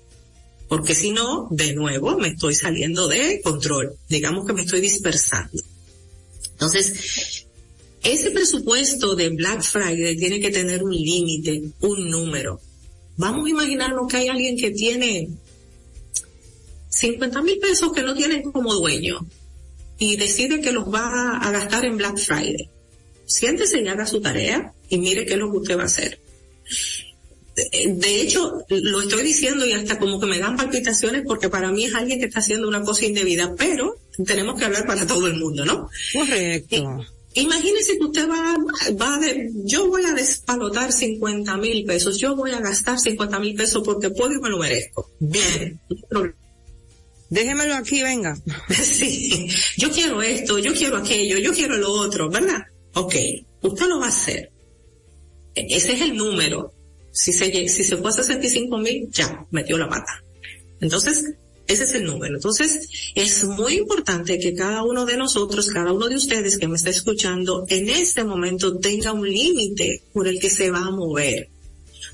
[0.73, 5.63] Porque si no, de nuevo, me estoy saliendo de control, digamos que me estoy dispersando.
[6.53, 7.47] Entonces,
[8.03, 12.59] ese presupuesto de Black Friday tiene que tener un límite, un número.
[13.19, 15.29] Vamos a imaginarnos que hay alguien que tiene
[16.89, 19.27] 50 mil pesos que no tiene como dueño
[19.99, 22.71] y decide que los va a gastar en Black Friday.
[23.27, 26.19] Siéntese y haga su tarea y mire qué es lo que usted va a hacer
[27.55, 31.85] de hecho, lo estoy diciendo y hasta como que me dan palpitaciones porque para mí
[31.85, 35.35] es alguien que está haciendo una cosa indebida, pero tenemos que hablar para todo el
[35.35, 35.89] mundo, ¿no?
[36.15, 37.05] Correcto.
[37.35, 38.57] imagínese que usted va,
[39.01, 43.55] va de, yo voy a despalotar 50 mil pesos, yo voy a gastar 50 mil
[43.55, 45.11] pesos porque puedo y me lo merezco.
[45.19, 45.79] Bien.
[47.29, 48.35] Déjemelo aquí, venga.
[48.83, 49.49] sí.
[49.77, 52.63] Yo quiero esto, yo quiero aquello, yo quiero lo otro, ¿verdad?
[52.95, 53.15] Ok.
[53.61, 54.51] Usted lo va a hacer.
[55.55, 56.73] E-, ese es el número
[57.13, 60.25] si se, si se fue a 65 mil, ya, metió la pata.
[60.81, 61.25] Entonces,
[61.69, 62.35] ese es el número.
[62.35, 66.77] Entonces, es muy importante que cada uno de nosotros, cada uno de ustedes que me
[66.77, 71.52] está escuchando, en este momento tenga un límite por el que se va a mover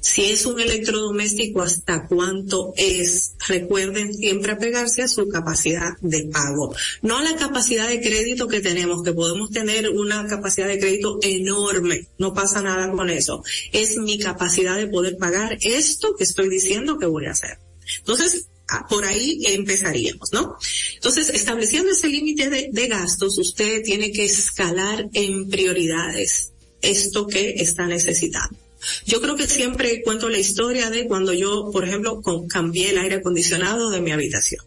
[0.00, 3.32] si es un electrodoméstico, hasta cuánto es.
[3.46, 8.60] Recuerden siempre apegarse a su capacidad de pago, no a la capacidad de crédito que
[8.60, 13.42] tenemos, que podemos tener una capacidad de crédito enorme, no pasa nada con eso.
[13.72, 17.58] Es mi capacidad de poder pagar esto que estoy diciendo que voy a hacer.
[17.98, 20.56] Entonces, ah, por ahí empezaríamos, ¿no?
[20.94, 26.52] Entonces, estableciendo ese límite de, de, gastos, usted tiene que escalar en prioridades
[26.82, 28.67] esto que está necesitando.
[29.06, 33.16] Yo creo que siempre cuento la historia de cuando yo, por ejemplo, cambié el aire
[33.16, 34.64] acondicionado de mi habitación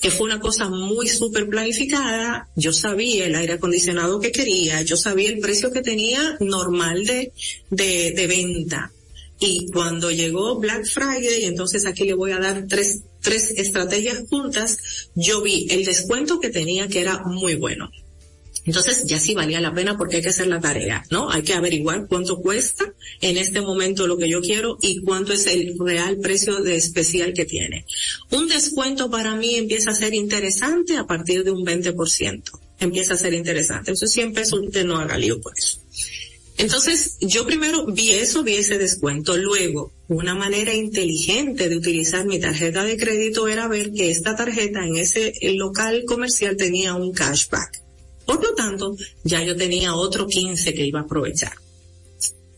[0.00, 2.48] que fue una cosa muy súper planificada.
[2.56, 7.32] Yo sabía el aire acondicionado que quería, yo sabía el precio que tenía normal de,
[7.68, 8.92] de, de venta.
[9.38, 15.10] Y cuando llegó Black Friday, entonces aquí le voy a dar tres, tres estrategias juntas,
[15.14, 17.90] yo vi el descuento que tenía que era muy bueno.
[18.66, 21.30] Entonces ya sí valía la pena porque hay que hacer la tarea, ¿no?
[21.30, 25.46] Hay que averiguar cuánto cuesta en este momento lo que yo quiero y cuánto es
[25.46, 27.86] el real precio de especial que tiene.
[28.30, 32.42] Un descuento para mí empieza a ser interesante a partir de un 20%.
[32.78, 33.90] Empieza a ser interesante.
[33.90, 35.78] Entonces 100 pesos usted no haga lío por eso.
[36.60, 39.34] Entonces, yo primero vi eso, vi ese descuento.
[39.34, 44.84] Luego, una manera inteligente de utilizar mi tarjeta de crédito era ver que esta tarjeta
[44.84, 47.79] en ese local comercial tenía un cashback.
[48.30, 51.54] Por lo tanto, ya yo tenía otro 15 que iba a aprovechar.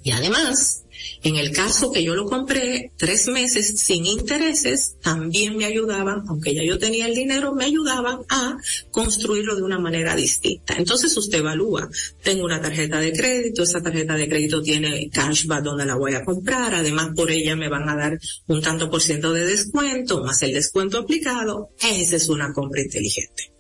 [0.03, 0.83] Y además,
[1.23, 6.55] En el caso que yo lo compré tres meses sin intereses, también me ayudaban, aunque
[6.55, 8.57] ya yo tenía el dinero, me ayudaban a
[8.91, 10.75] construirlo de una manera distinta.
[10.77, 11.89] Entonces usted evalúa,
[12.23, 16.25] tengo una tarjeta de crédito, esa tarjeta de crédito tiene cashback donde la voy a
[16.25, 18.19] comprar, además por ella me van a dar
[18.49, 23.52] un tanto por ciento de descuento, más el descuento aplicado, esa es una compra inteligente.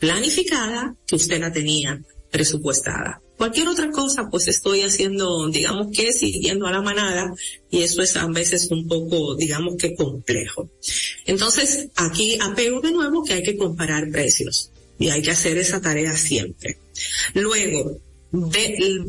[0.00, 3.20] Planificada que usted la tenía presupuestada.
[3.36, 7.32] Cualquier otra cosa, pues estoy haciendo, digamos que siguiendo a la manada,
[7.70, 10.68] y eso es a veces un poco, digamos que complejo.
[11.26, 15.80] Entonces, aquí apego de nuevo que hay que comparar precios, y hay que hacer esa
[15.80, 16.78] tarea siempre.
[17.34, 17.98] Luego,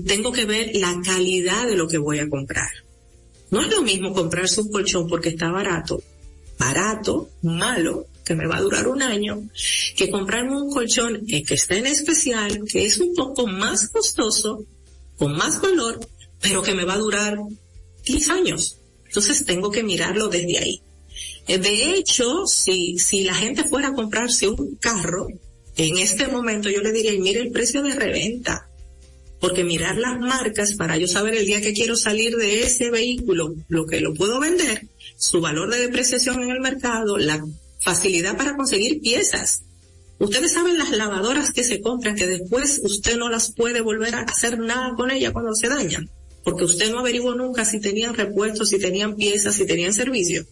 [0.07, 2.69] tengo que ver la calidad de lo que voy a comprar.
[3.49, 6.01] No es lo mismo comprarse un colchón porque está barato,
[6.57, 9.41] barato, malo, que me va a durar un año,
[9.95, 14.65] que comprarme un colchón eh, que está en especial, que es un poco más costoso,
[15.17, 15.99] con más valor,
[16.39, 17.37] pero que me va a durar
[18.05, 18.77] 10 años.
[19.05, 20.81] Entonces tengo que mirarlo desde ahí.
[21.47, 25.27] Eh, de hecho, si, si la gente fuera a comprarse un carro,
[25.77, 28.67] en este momento yo le diría, mire el precio de reventa.
[29.39, 33.55] Porque mirar las marcas para yo saber el día que quiero salir de ese vehículo,
[33.69, 34.85] lo que lo puedo vender,
[35.17, 37.43] su valor de depreciación en el mercado, la
[37.83, 39.63] facilidad para conseguir piezas.
[40.19, 44.21] Ustedes saben las lavadoras que se compran que después usted no las puede volver a
[44.21, 46.09] hacer nada con ellas cuando se dañan,
[46.43, 50.45] porque usted no averiguó nunca si tenían repuestos, si tenían piezas, si tenían servicio.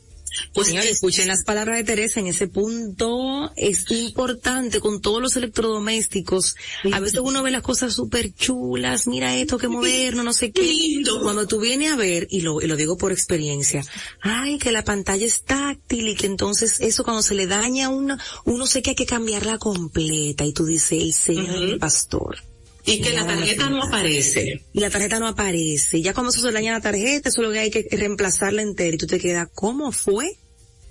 [0.54, 3.52] Pues Señores, escuchen las palabras de Teresa en ese punto.
[3.56, 6.56] Es importante con todos los electrodomésticos.
[6.92, 9.08] A veces uno ve las cosas súper chulas.
[9.08, 11.02] Mira esto, que moderno, no sé qué.
[11.22, 13.84] Cuando tú vienes a ver, y lo, y lo digo por experiencia,
[14.22, 17.90] ay, que la pantalla es táctil y que entonces eso cuando se le daña a
[17.90, 20.46] uno, uno sé que hay que cambiarla completa.
[20.46, 22.49] Y tú dices, el señor pastor.
[22.92, 24.66] Y que la tarjeta no aparece.
[24.74, 26.02] Y la tarjeta no aparece.
[26.02, 29.20] Ya cuando se daña la tarjeta, solo que hay que reemplazarla entera y tú te
[29.20, 30.38] quedas, ¿cómo fue?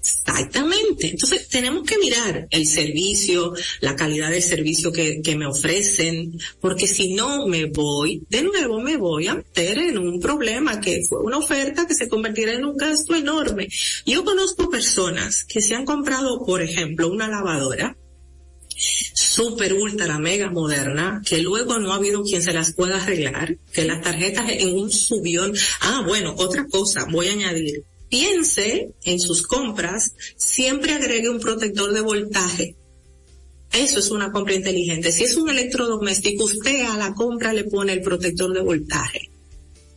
[0.08, 1.08] Exactamente.
[1.08, 6.86] Entonces tenemos que mirar el servicio, la calidad del servicio que, que, me ofrecen, porque
[6.86, 11.20] si no me voy, de nuevo me voy a meter en un problema que fue
[11.20, 13.68] una oferta que se convertirá en un gasto enorme.
[14.06, 17.96] Yo conozco personas que se han comprado, por ejemplo, una lavadora,
[18.78, 23.84] super ultra mega moderna que luego no ha habido quien se las pueda arreglar, que
[23.84, 25.52] las tarjetas en un subión.
[25.80, 27.84] Ah, bueno, otra cosa, voy a añadir.
[28.08, 32.76] Piense en sus compras, siempre agregue un protector de voltaje.
[33.72, 35.12] Eso es una compra inteligente.
[35.12, 39.30] Si es un electrodoméstico, usted a la compra le pone el protector de voltaje.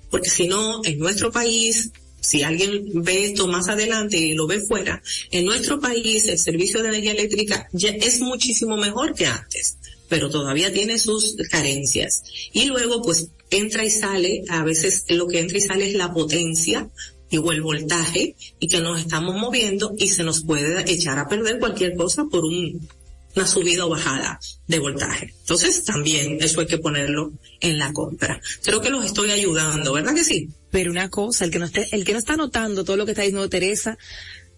[0.09, 1.91] Porque si no, en nuestro país
[2.22, 5.01] si alguien ve esto más adelante y lo ve fuera,
[5.32, 10.30] en nuestro país el servicio de energía eléctrica ya es muchísimo mejor que antes, pero
[10.30, 12.24] todavía tiene sus carencias.
[12.53, 16.13] Y luego pues entra y sale, a veces lo que entra y sale es la
[16.13, 16.89] potencia
[17.38, 21.59] o el voltaje y que nos estamos moviendo y se nos puede echar a perder
[21.59, 22.88] cualquier cosa por un,
[23.36, 25.34] una subida o bajada de voltaje.
[25.41, 28.41] Entonces también eso hay que ponerlo en la compra.
[28.63, 30.49] Creo que los estoy ayudando, ¿verdad que sí?
[30.72, 33.11] Pero una cosa, el que no esté, el que no está notando todo lo que
[33.11, 33.97] está diciendo Teresa,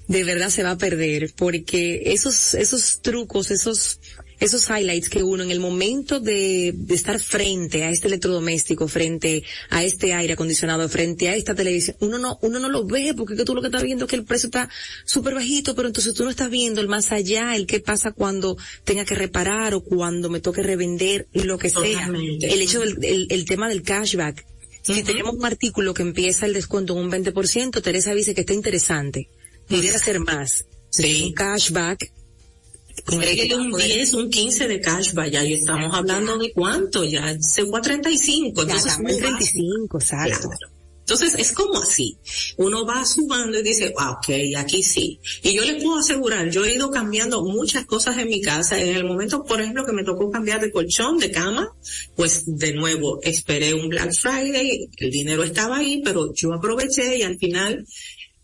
[0.08, 4.00] de verdad se va a perder, porque esos, esos trucos, esos,
[4.40, 9.44] esos highlights que uno en el momento de, de, estar frente a este electrodoméstico, frente
[9.70, 13.36] a este aire acondicionado, frente a esta televisión, uno no, uno no lo ve porque
[13.46, 14.70] tú lo que estás viendo es que el precio está
[15.06, 18.58] súper bajito, pero entonces tú no estás viendo el más allá, el qué pasa cuando
[18.84, 22.08] tenga que reparar o cuando me toque revender, lo que sea.
[22.08, 24.46] El hecho del el, el tema del cashback
[24.84, 28.54] si tenemos un artículo que empieza el descuento en un 20%, Teresa dice que está
[28.54, 29.30] interesante.
[29.68, 30.66] Pudiera ser más.
[30.90, 31.24] Sí.
[31.28, 32.12] Un cashback.
[33.12, 37.80] un 10, un 15 de cashback, ya y estamos hablando de cuánto, ya se fue
[37.80, 38.62] a 35.
[38.62, 40.50] Entonces, ya, 35, exacto.
[41.04, 42.18] Entonces es como así.
[42.58, 45.20] Uno va sumando y dice, ah, ok, aquí sí.
[45.42, 48.80] Y yo les puedo asegurar, yo he ido cambiando muchas cosas en mi casa.
[48.80, 51.76] En el momento, por ejemplo, que me tocó cambiar de colchón, de cama,
[52.16, 57.24] pues de nuevo esperé un Black Friday, el dinero estaba ahí, pero yo aproveché y
[57.24, 57.86] al final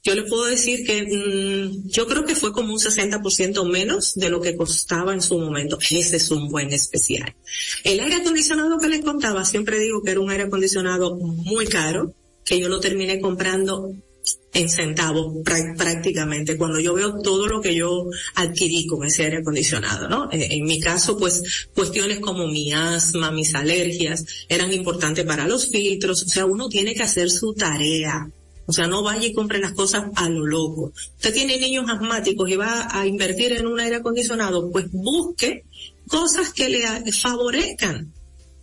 [0.04, 4.30] yo les puedo decir que mmm, yo creo que fue como un 60% menos de
[4.30, 5.78] lo que costaba en su momento.
[5.80, 7.36] Ese es un buen especial.
[7.84, 12.16] El aire acondicionado que les contaba, siempre digo que era un aire acondicionado muy caro
[12.50, 13.94] que yo lo terminé comprando
[14.54, 20.10] en centavos prácticamente cuando yo veo todo lo que yo adquirí con ese aire acondicionado,
[20.10, 20.30] ¿no?
[20.32, 25.68] En, en, mi caso, pues cuestiones como mi asma, mis alergias eran importantes para los
[25.68, 28.28] filtros, o sea, uno tiene que hacer su tarea.
[28.66, 30.92] O sea, no vaya y compre las cosas a lo loco.
[31.18, 35.66] Usted tiene niños asmáticos y va a invertir en un aire acondicionado, pues busque
[36.08, 38.12] cosas que le favorezcan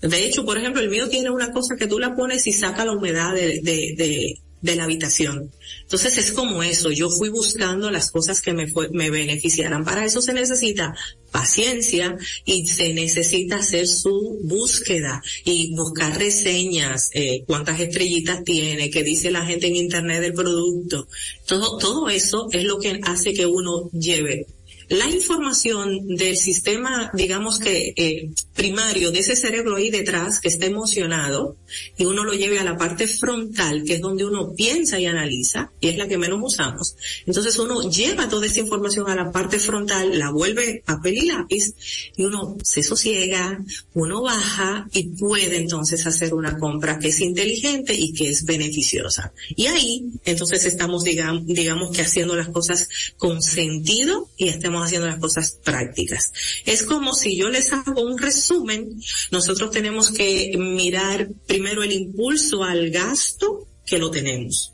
[0.00, 2.84] de hecho, por ejemplo, el mío tiene una cosa que tú la pones y saca
[2.84, 5.52] la humedad de, de, la habitación.
[5.82, 9.84] Entonces es como eso, yo fui buscando las cosas que me, me beneficiaran.
[9.84, 10.92] Para eso se necesita
[11.30, 19.04] paciencia y se necesita hacer su búsqueda y buscar reseñas, eh, cuántas estrellitas tiene, qué
[19.04, 21.06] dice la gente en internet del producto.
[21.46, 24.46] Todo, todo eso es lo que hace que uno lleve
[24.88, 30.66] la información del sistema, digamos que eh, primario de ese cerebro ahí detrás que está
[30.66, 31.56] emocionado
[31.96, 35.72] y uno lo lleve a la parte frontal, que es donde uno piensa y analiza,
[35.80, 36.96] y es la que menos usamos.
[37.26, 41.74] Entonces uno lleva toda esa información a la parte frontal, la vuelve papel y lápiz,
[42.16, 43.58] y uno se sosiega,
[43.94, 49.32] uno baja y puede entonces hacer una compra que es inteligente y que es beneficiosa.
[49.56, 55.06] Y ahí entonces estamos, digamos, digamos que haciendo las cosas con sentido y estamos haciendo
[55.06, 56.32] las cosas prácticas.
[56.64, 59.00] Es como si yo les hago un resumen,
[59.30, 64.72] nosotros tenemos que mirar primero el impulso al gasto que lo tenemos.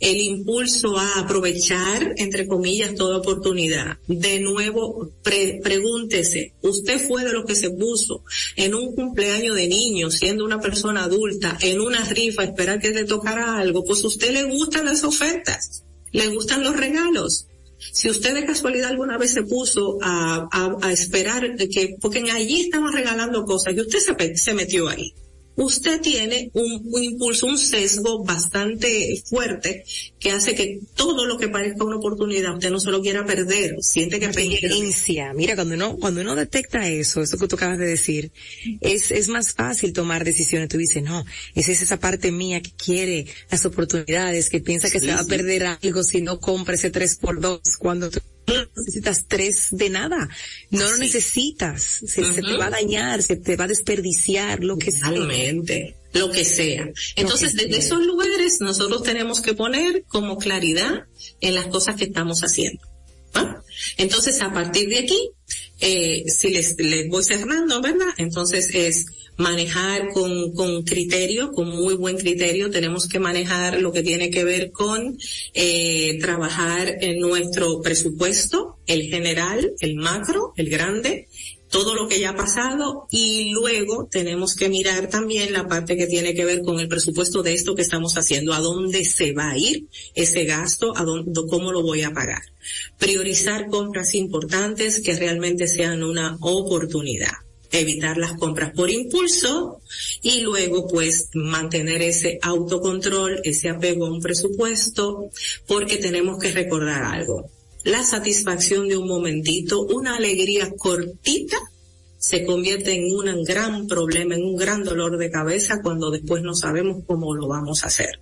[0.00, 3.98] El impulso a aprovechar, entre comillas, toda oportunidad.
[4.08, 8.24] De nuevo, pregúntese, ¿usted fue de lo que se puso
[8.56, 13.04] en un cumpleaños de niño, siendo una persona adulta, en una rifa, esperar que le
[13.04, 13.84] tocara algo?
[13.84, 17.46] Pues usted le gustan las ofertas, le gustan los regalos.
[17.78, 20.48] Si usted de casualidad alguna vez se puso a,
[20.82, 25.12] a, esperar que, porque allí estaban regalando cosas y usted se metió ahí
[25.56, 29.84] usted tiene un, impulso, un sesgo bastante fuerte
[30.18, 33.76] que hace que todo lo que parezca una oportunidad usted no se lo quiera perder,
[33.80, 35.32] siente que experiencia.
[35.34, 38.32] Mira, cuando uno, cuando uno detecta eso, eso que tú acabas de decir,
[38.80, 40.68] es, es más fácil tomar decisiones.
[40.68, 41.24] Tú dices, no,
[41.54, 45.26] esa es esa parte mía que quiere las oportunidades, que piensa que se va a
[45.26, 48.20] perder algo si no compra ese 3 por 2 cuando tú
[48.76, 50.28] necesitas tres de nada.
[50.70, 51.82] No lo necesitas.
[51.82, 55.10] Se, te va a dañar, se te va a desperdiciar, lo que sea.
[55.10, 56.90] Lo que sea.
[57.16, 61.06] Entonces, desde esos lugares nosotros tenemos que poner como claridad
[61.40, 62.80] en las cosas que estamos haciendo.
[63.96, 65.30] Entonces, a partir de aquí,
[65.80, 68.14] eh, si les, les voy cerrando, ¿verdad?
[68.16, 69.06] Entonces es
[69.36, 72.70] manejar con, con criterio, con muy buen criterio.
[72.70, 75.18] Tenemos que manejar lo que tiene que ver con
[75.52, 81.28] eh, trabajar en nuestro presupuesto, el general, el macro, el grande,
[81.74, 86.06] todo lo que ya ha pasado y luego tenemos que mirar también la parte que
[86.06, 89.50] tiene que ver con el presupuesto de esto que estamos haciendo, a dónde se va
[89.50, 92.42] a ir ese gasto, a dónde, cómo lo voy a pagar.
[92.96, 97.32] Priorizar compras importantes que realmente sean una oportunidad
[97.80, 99.80] evitar las compras por impulso
[100.22, 105.30] y luego pues mantener ese autocontrol, ese apego a un presupuesto,
[105.66, 107.50] porque tenemos que recordar algo.
[107.84, 111.58] La satisfacción de un momentito, una alegría cortita,
[112.16, 116.54] se convierte en un gran problema, en un gran dolor de cabeza cuando después no
[116.54, 118.18] sabemos cómo lo vamos a hacer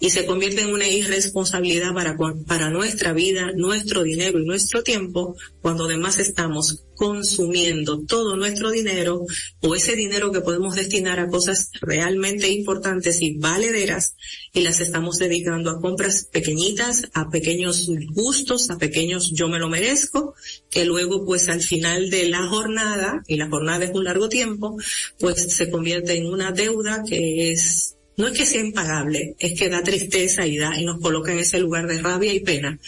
[0.00, 5.36] y se convierte en una irresponsabilidad para, para nuestra vida, nuestro dinero y nuestro tiempo,
[5.60, 9.24] cuando además estamos consumiendo todo nuestro dinero
[9.60, 14.14] o ese dinero que podemos destinar a cosas realmente importantes y valederas
[14.52, 19.68] y las estamos dedicando a compras pequeñitas, a pequeños gustos, a pequeños yo me lo
[19.68, 20.34] merezco,
[20.70, 24.76] que luego pues al final de la jornada, y la jornada es un largo tiempo,
[25.18, 29.68] pues se convierte en una deuda que es no es que sea impagable, es que
[29.68, 32.78] da tristeza y da y nos coloca en ese lugar de rabia y pena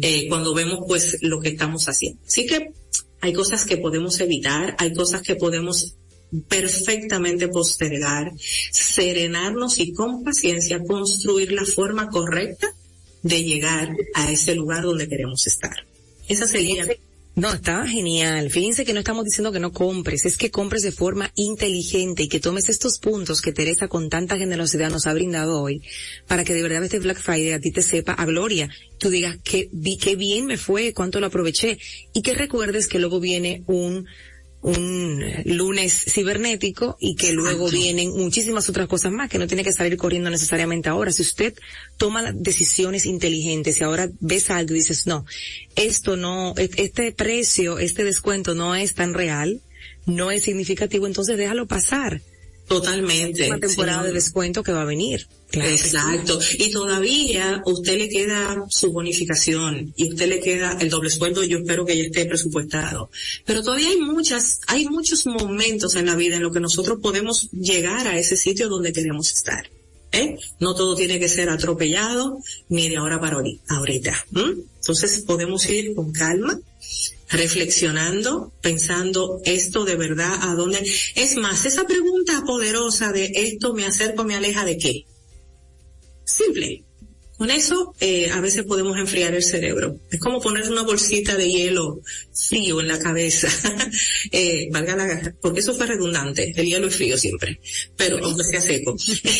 [0.00, 2.20] eh, cuando vemos pues lo que estamos haciendo.
[2.26, 2.72] Así que
[3.20, 5.94] hay cosas que podemos evitar, hay cosas que podemos
[6.48, 8.32] perfectamente postergar,
[8.72, 12.72] serenarnos y con paciencia construir la forma correcta
[13.22, 15.86] de llegar a ese lugar donde queremos estar.
[16.28, 16.86] Esa sería
[17.34, 18.50] no, estaba genial.
[18.50, 22.28] Fíjense que no estamos diciendo que no compres, es que compres de forma inteligente y
[22.28, 25.82] que tomes estos puntos que Teresa con tanta generosidad nos ha brindado hoy
[26.26, 28.68] para que de verdad este Black Friday a ti te sepa a gloria.
[28.98, 31.78] Tú digas que qué bien me fue, cuánto lo aproveché
[32.12, 34.06] y que recuerdes que luego viene un
[34.62, 39.72] un lunes cibernético y que luego vienen muchísimas otras cosas más que no tiene que
[39.72, 41.10] salir corriendo necesariamente ahora.
[41.10, 41.54] Si usted
[41.96, 45.26] toma decisiones inteligentes y ahora ves algo y dices, no,
[45.74, 49.60] esto no, e-, este precio, este descuento no es tan real,
[50.06, 52.22] no es significativo, entonces déjalo pasar
[52.72, 53.48] Totalmente.
[53.48, 55.26] Una temporada de descuento que va a venir.
[55.52, 56.38] Exacto.
[56.58, 61.58] Y todavía usted le queda su bonificación y usted le queda el doble sueldo, yo
[61.58, 63.10] espero que ya esté presupuestado.
[63.44, 67.50] Pero todavía hay muchas, hay muchos momentos en la vida en los que nosotros podemos
[67.50, 69.68] llegar a ese sitio donde queremos estar.
[70.12, 70.36] ¿Eh?
[70.60, 74.26] No todo tiene que ser atropellado ni de ahora para ahorita.
[74.34, 76.58] Entonces podemos ir con calma,
[77.32, 80.84] reflexionando, pensando esto de verdad a dónde.
[81.14, 85.04] Es más, esa pregunta poderosa de esto me acerco, me aleja de qué.
[86.24, 86.84] Simple.
[87.38, 89.98] Con eso, eh, a veces podemos enfriar el cerebro.
[90.12, 92.00] Es como poner una bolsita de hielo
[92.32, 93.48] frío en la cabeza.
[94.30, 96.52] eh, valga la porque eso fue redundante.
[96.54, 97.58] El hielo es frío siempre,
[97.96, 98.94] pero aunque sea seco.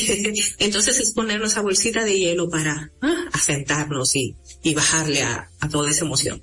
[0.59, 4.34] Entonces es ponernos esa bolsita de hielo para ah, asentarnos y,
[4.64, 6.43] y bajarle a, a toda esa emoción.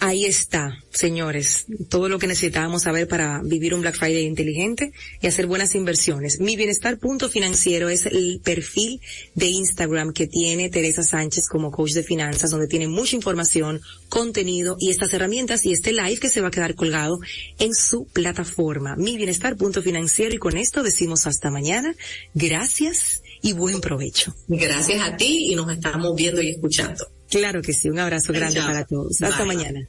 [0.00, 5.26] Ahí está, señores, todo lo que necesitábamos saber para vivir un Black Friday inteligente y
[5.26, 6.38] hacer buenas inversiones.
[6.38, 9.00] Mi bienestar punto financiero es el perfil
[9.34, 14.76] de Instagram que tiene Teresa Sánchez como coach de finanzas, donde tiene mucha información, contenido
[14.78, 17.18] y estas herramientas y este live que se va a quedar colgado
[17.58, 18.94] en su plataforma.
[18.94, 21.92] Mi bienestar punto financiero y con esto decimos hasta mañana.
[22.34, 24.32] Gracias y buen provecho.
[24.46, 27.17] Gracias a ti y nos estamos viendo y escuchando.
[27.30, 29.20] Claro que sí, un abrazo grande para todos.
[29.22, 29.88] Hasta mañana.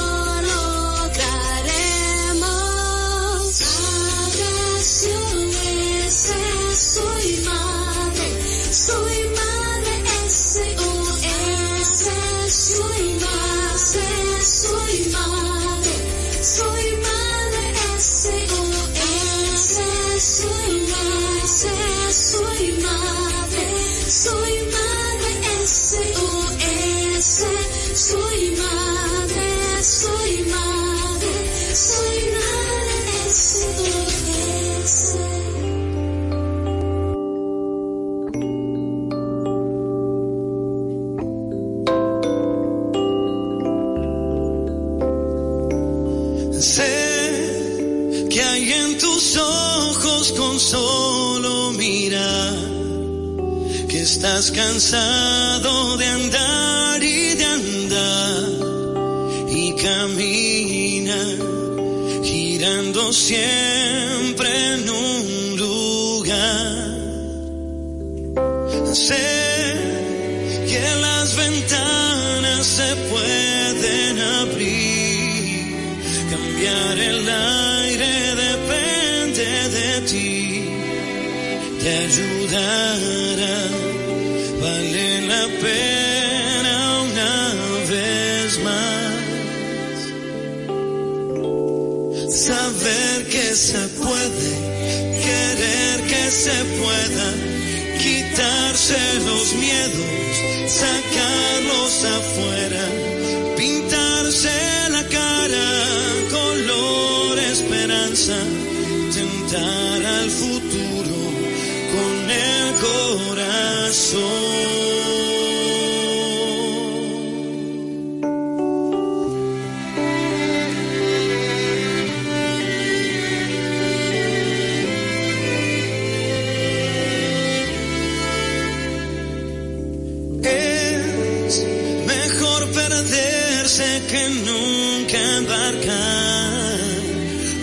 [130.43, 131.63] Es
[132.07, 136.79] mejor perderse que nunca embarcar.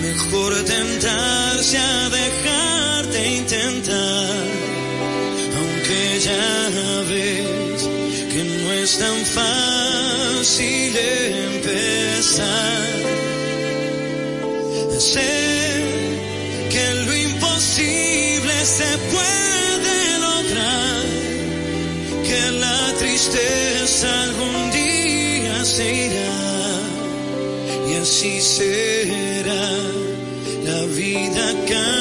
[0.02, 4.46] Mejor tentarse a dejarte intentar.
[5.58, 7.88] Aunque ya ves
[8.32, 10.96] que no es tan fácil
[11.56, 12.48] empezar.
[14.98, 15.47] Sé
[25.78, 26.80] se irá
[27.88, 29.66] y así será.
[30.64, 31.97] La vida cambia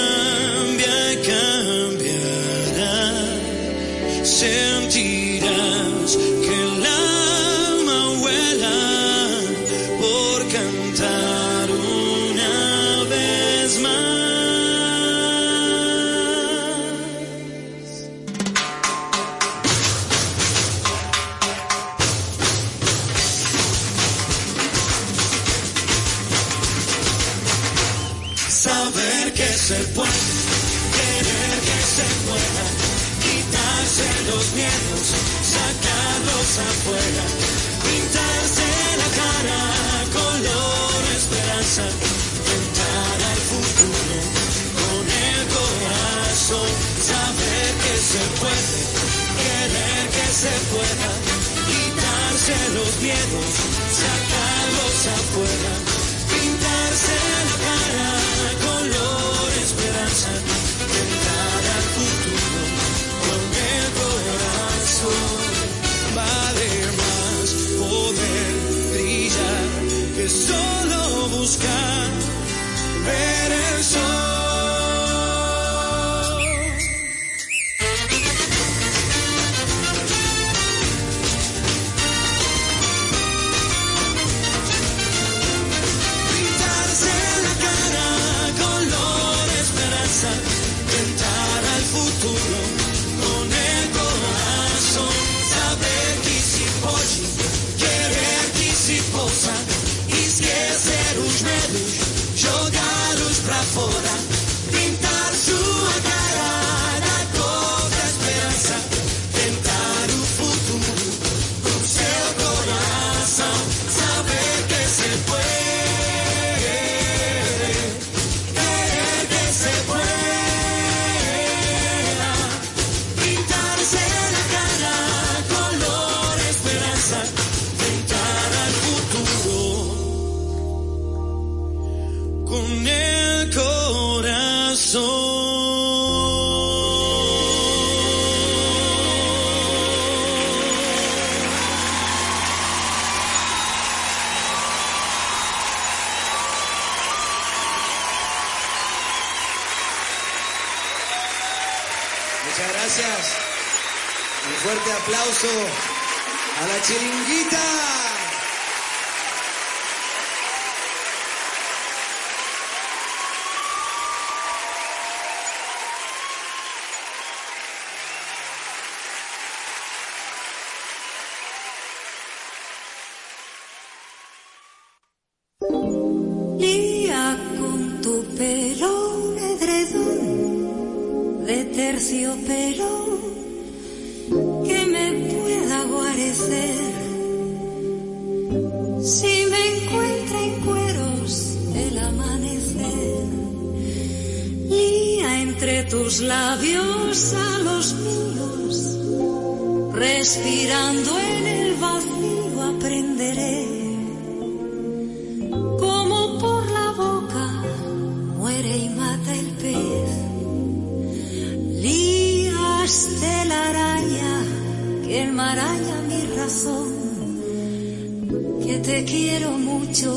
[218.98, 220.12] te quiero mucho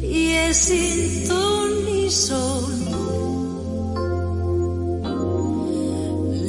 [0.00, 2.72] y es sin ton ni sol.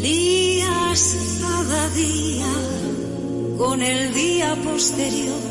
[0.01, 2.53] Lías cada día
[3.57, 5.46] con el día posterior.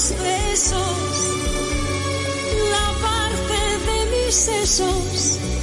[0.00, 1.30] tus besos,
[2.70, 5.59] la parte de mis sesos.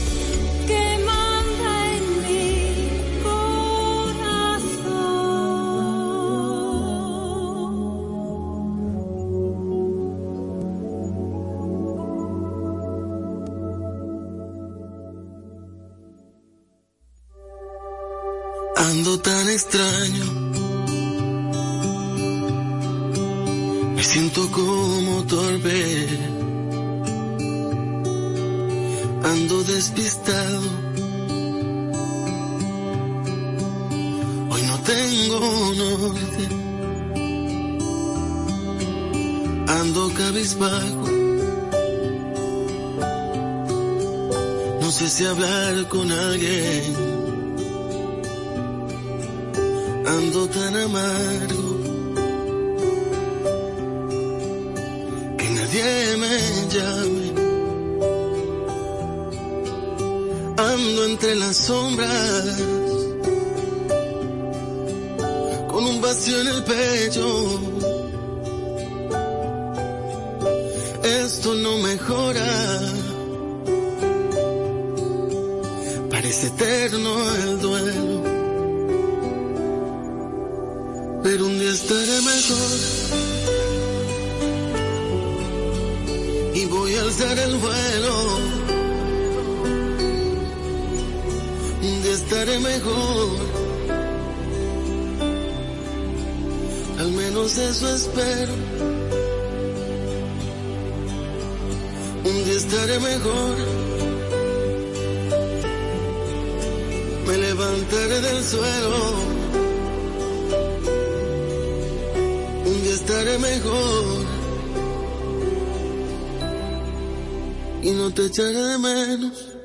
[117.87, 119.56] y no te echaré de menos.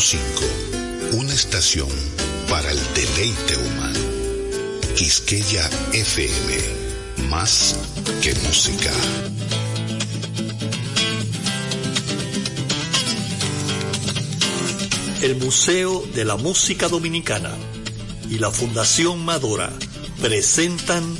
[0.00, 1.12] 98.5.
[1.18, 1.88] Una estación
[2.48, 3.98] para el deleite humano.
[4.96, 7.28] Quisqueya FM.
[7.28, 7.76] Más
[8.22, 8.90] que música.
[15.20, 17.54] El Museo de la Música Dominicana
[18.30, 19.70] y la Fundación Madora
[20.22, 21.14] presentan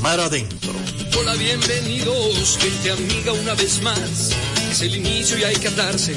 [0.00, 0.72] Mar Adentro.
[1.16, 4.32] Hola, bienvenidos, gente amiga, una vez más.
[4.72, 6.16] Es el inicio y hay que atarse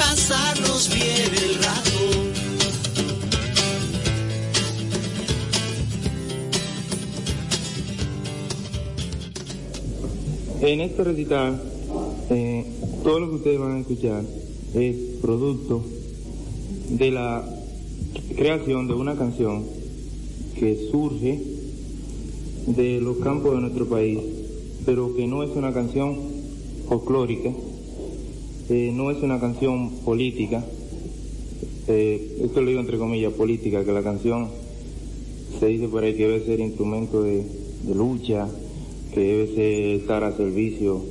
[0.00, 1.90] pasarnos bien el rato.
[10.62, 11.62] En este recital,
[12.30, 12.64] eh,
[13.04, 14.24] todo lo que ustedes van a escuchar
[14.74, 15.84] es producto
[16.88, 17.44] de la
[18.36, 19.66] creación de una canción
[20.58, 21.42] que surge
[22.66, 24.18] de los campos de nuestro país,
[24.86, 26.16] pero que no es una canción
[26.88, 27.50] folclórica,
[28.70, 30.64] eh, no es una canción política,
[31.88, 34.48] eh, esto lo digo entre comillas, política, que la canción
[35.58, 37.44] se dice por ahí que debe ser instrumento de,
[37.82, 38.48] de lucha,
[39.12, 41.02] que debe ser, estar a servicio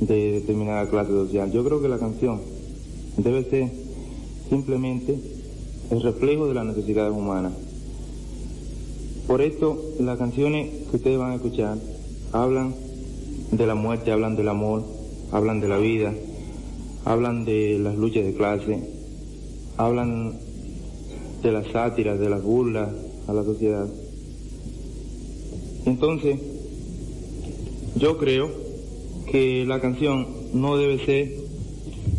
[0.00, 1.52] de determinada clase social.
[1.52, 2.40] Yo creo que la canción
[3.18, 3.68] debe ser
[4.48, 5.18] simplemente
[5.90, 7.52] el reflejo de las necesidades humanas.
[9.26, 11.76] Por esto, las canciones que ustedes van a escuchar
[12.32, 12.74] hablan
[13.52, 14.84] de la muerte, hablan del amor,
[15.30, 16.14] hablan de la vida,
[17.04, 18.78] hablan de las luchas de clase,
[19.76, 20.38] hablan
[21.42, 22.90] de las sátiras, de las burlas
[23.26, 23.88] a la sociedad.
[25.86, 26.38] Entonces,
[27.96, 28.50] yo creo
[29.30, 31.32] que la canción no debe ser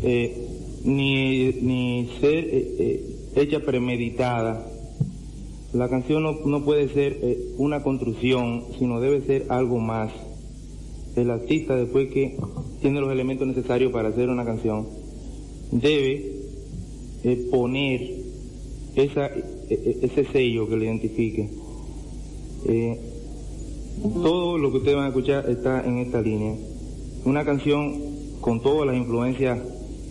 [0.04, 0.48] eh,
[0.84, 4.68] ni, ni ser eh, eh, hecha premeditada.
[5.74, 10.12] La canción no, no puede ser eh, una construcción, sino debe ser algo más.
[11.16, 12.38] El artista, después que
[12.82, 14.88] tiene los elementos necesarios para hacer una canción,
[15.72, 16.36] debe
[17.24, 18.02] eh, poner
[18.96, 21.50] esa, eh, eh, ese sello que le identifique.
[22.66, 23.00] Eh,
[24.02, 26.56] todo lo que ustedes van a escuchar está en esta línea.
[27.26, 28.00] Una canción
[28.40, 29.60] con todas las influencias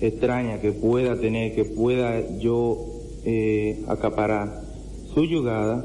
[0.00, 2.78] extrañas que pueda tener, que pueda yo
[3.24, 4.62] eh, acaparar,
[5.14, 5.84] subyugada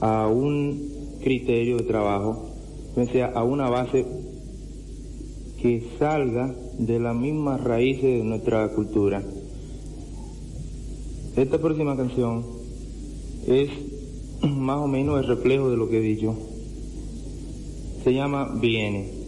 [0.00, 0.90] a un
[1.22, 2.48] criterio de trabajo,
[2.96, 4.04] o sea, a una base
[5.62, 9.22] que salga de las mismas raíces de nuestra cultura.
[11.36, 12.44] Esta próxima canción
[13.46, 13.70] es
[14.42, 16.36] más o menos el reflejo de lo que he dicho.
[18.02, 19.21] Se llama Viene.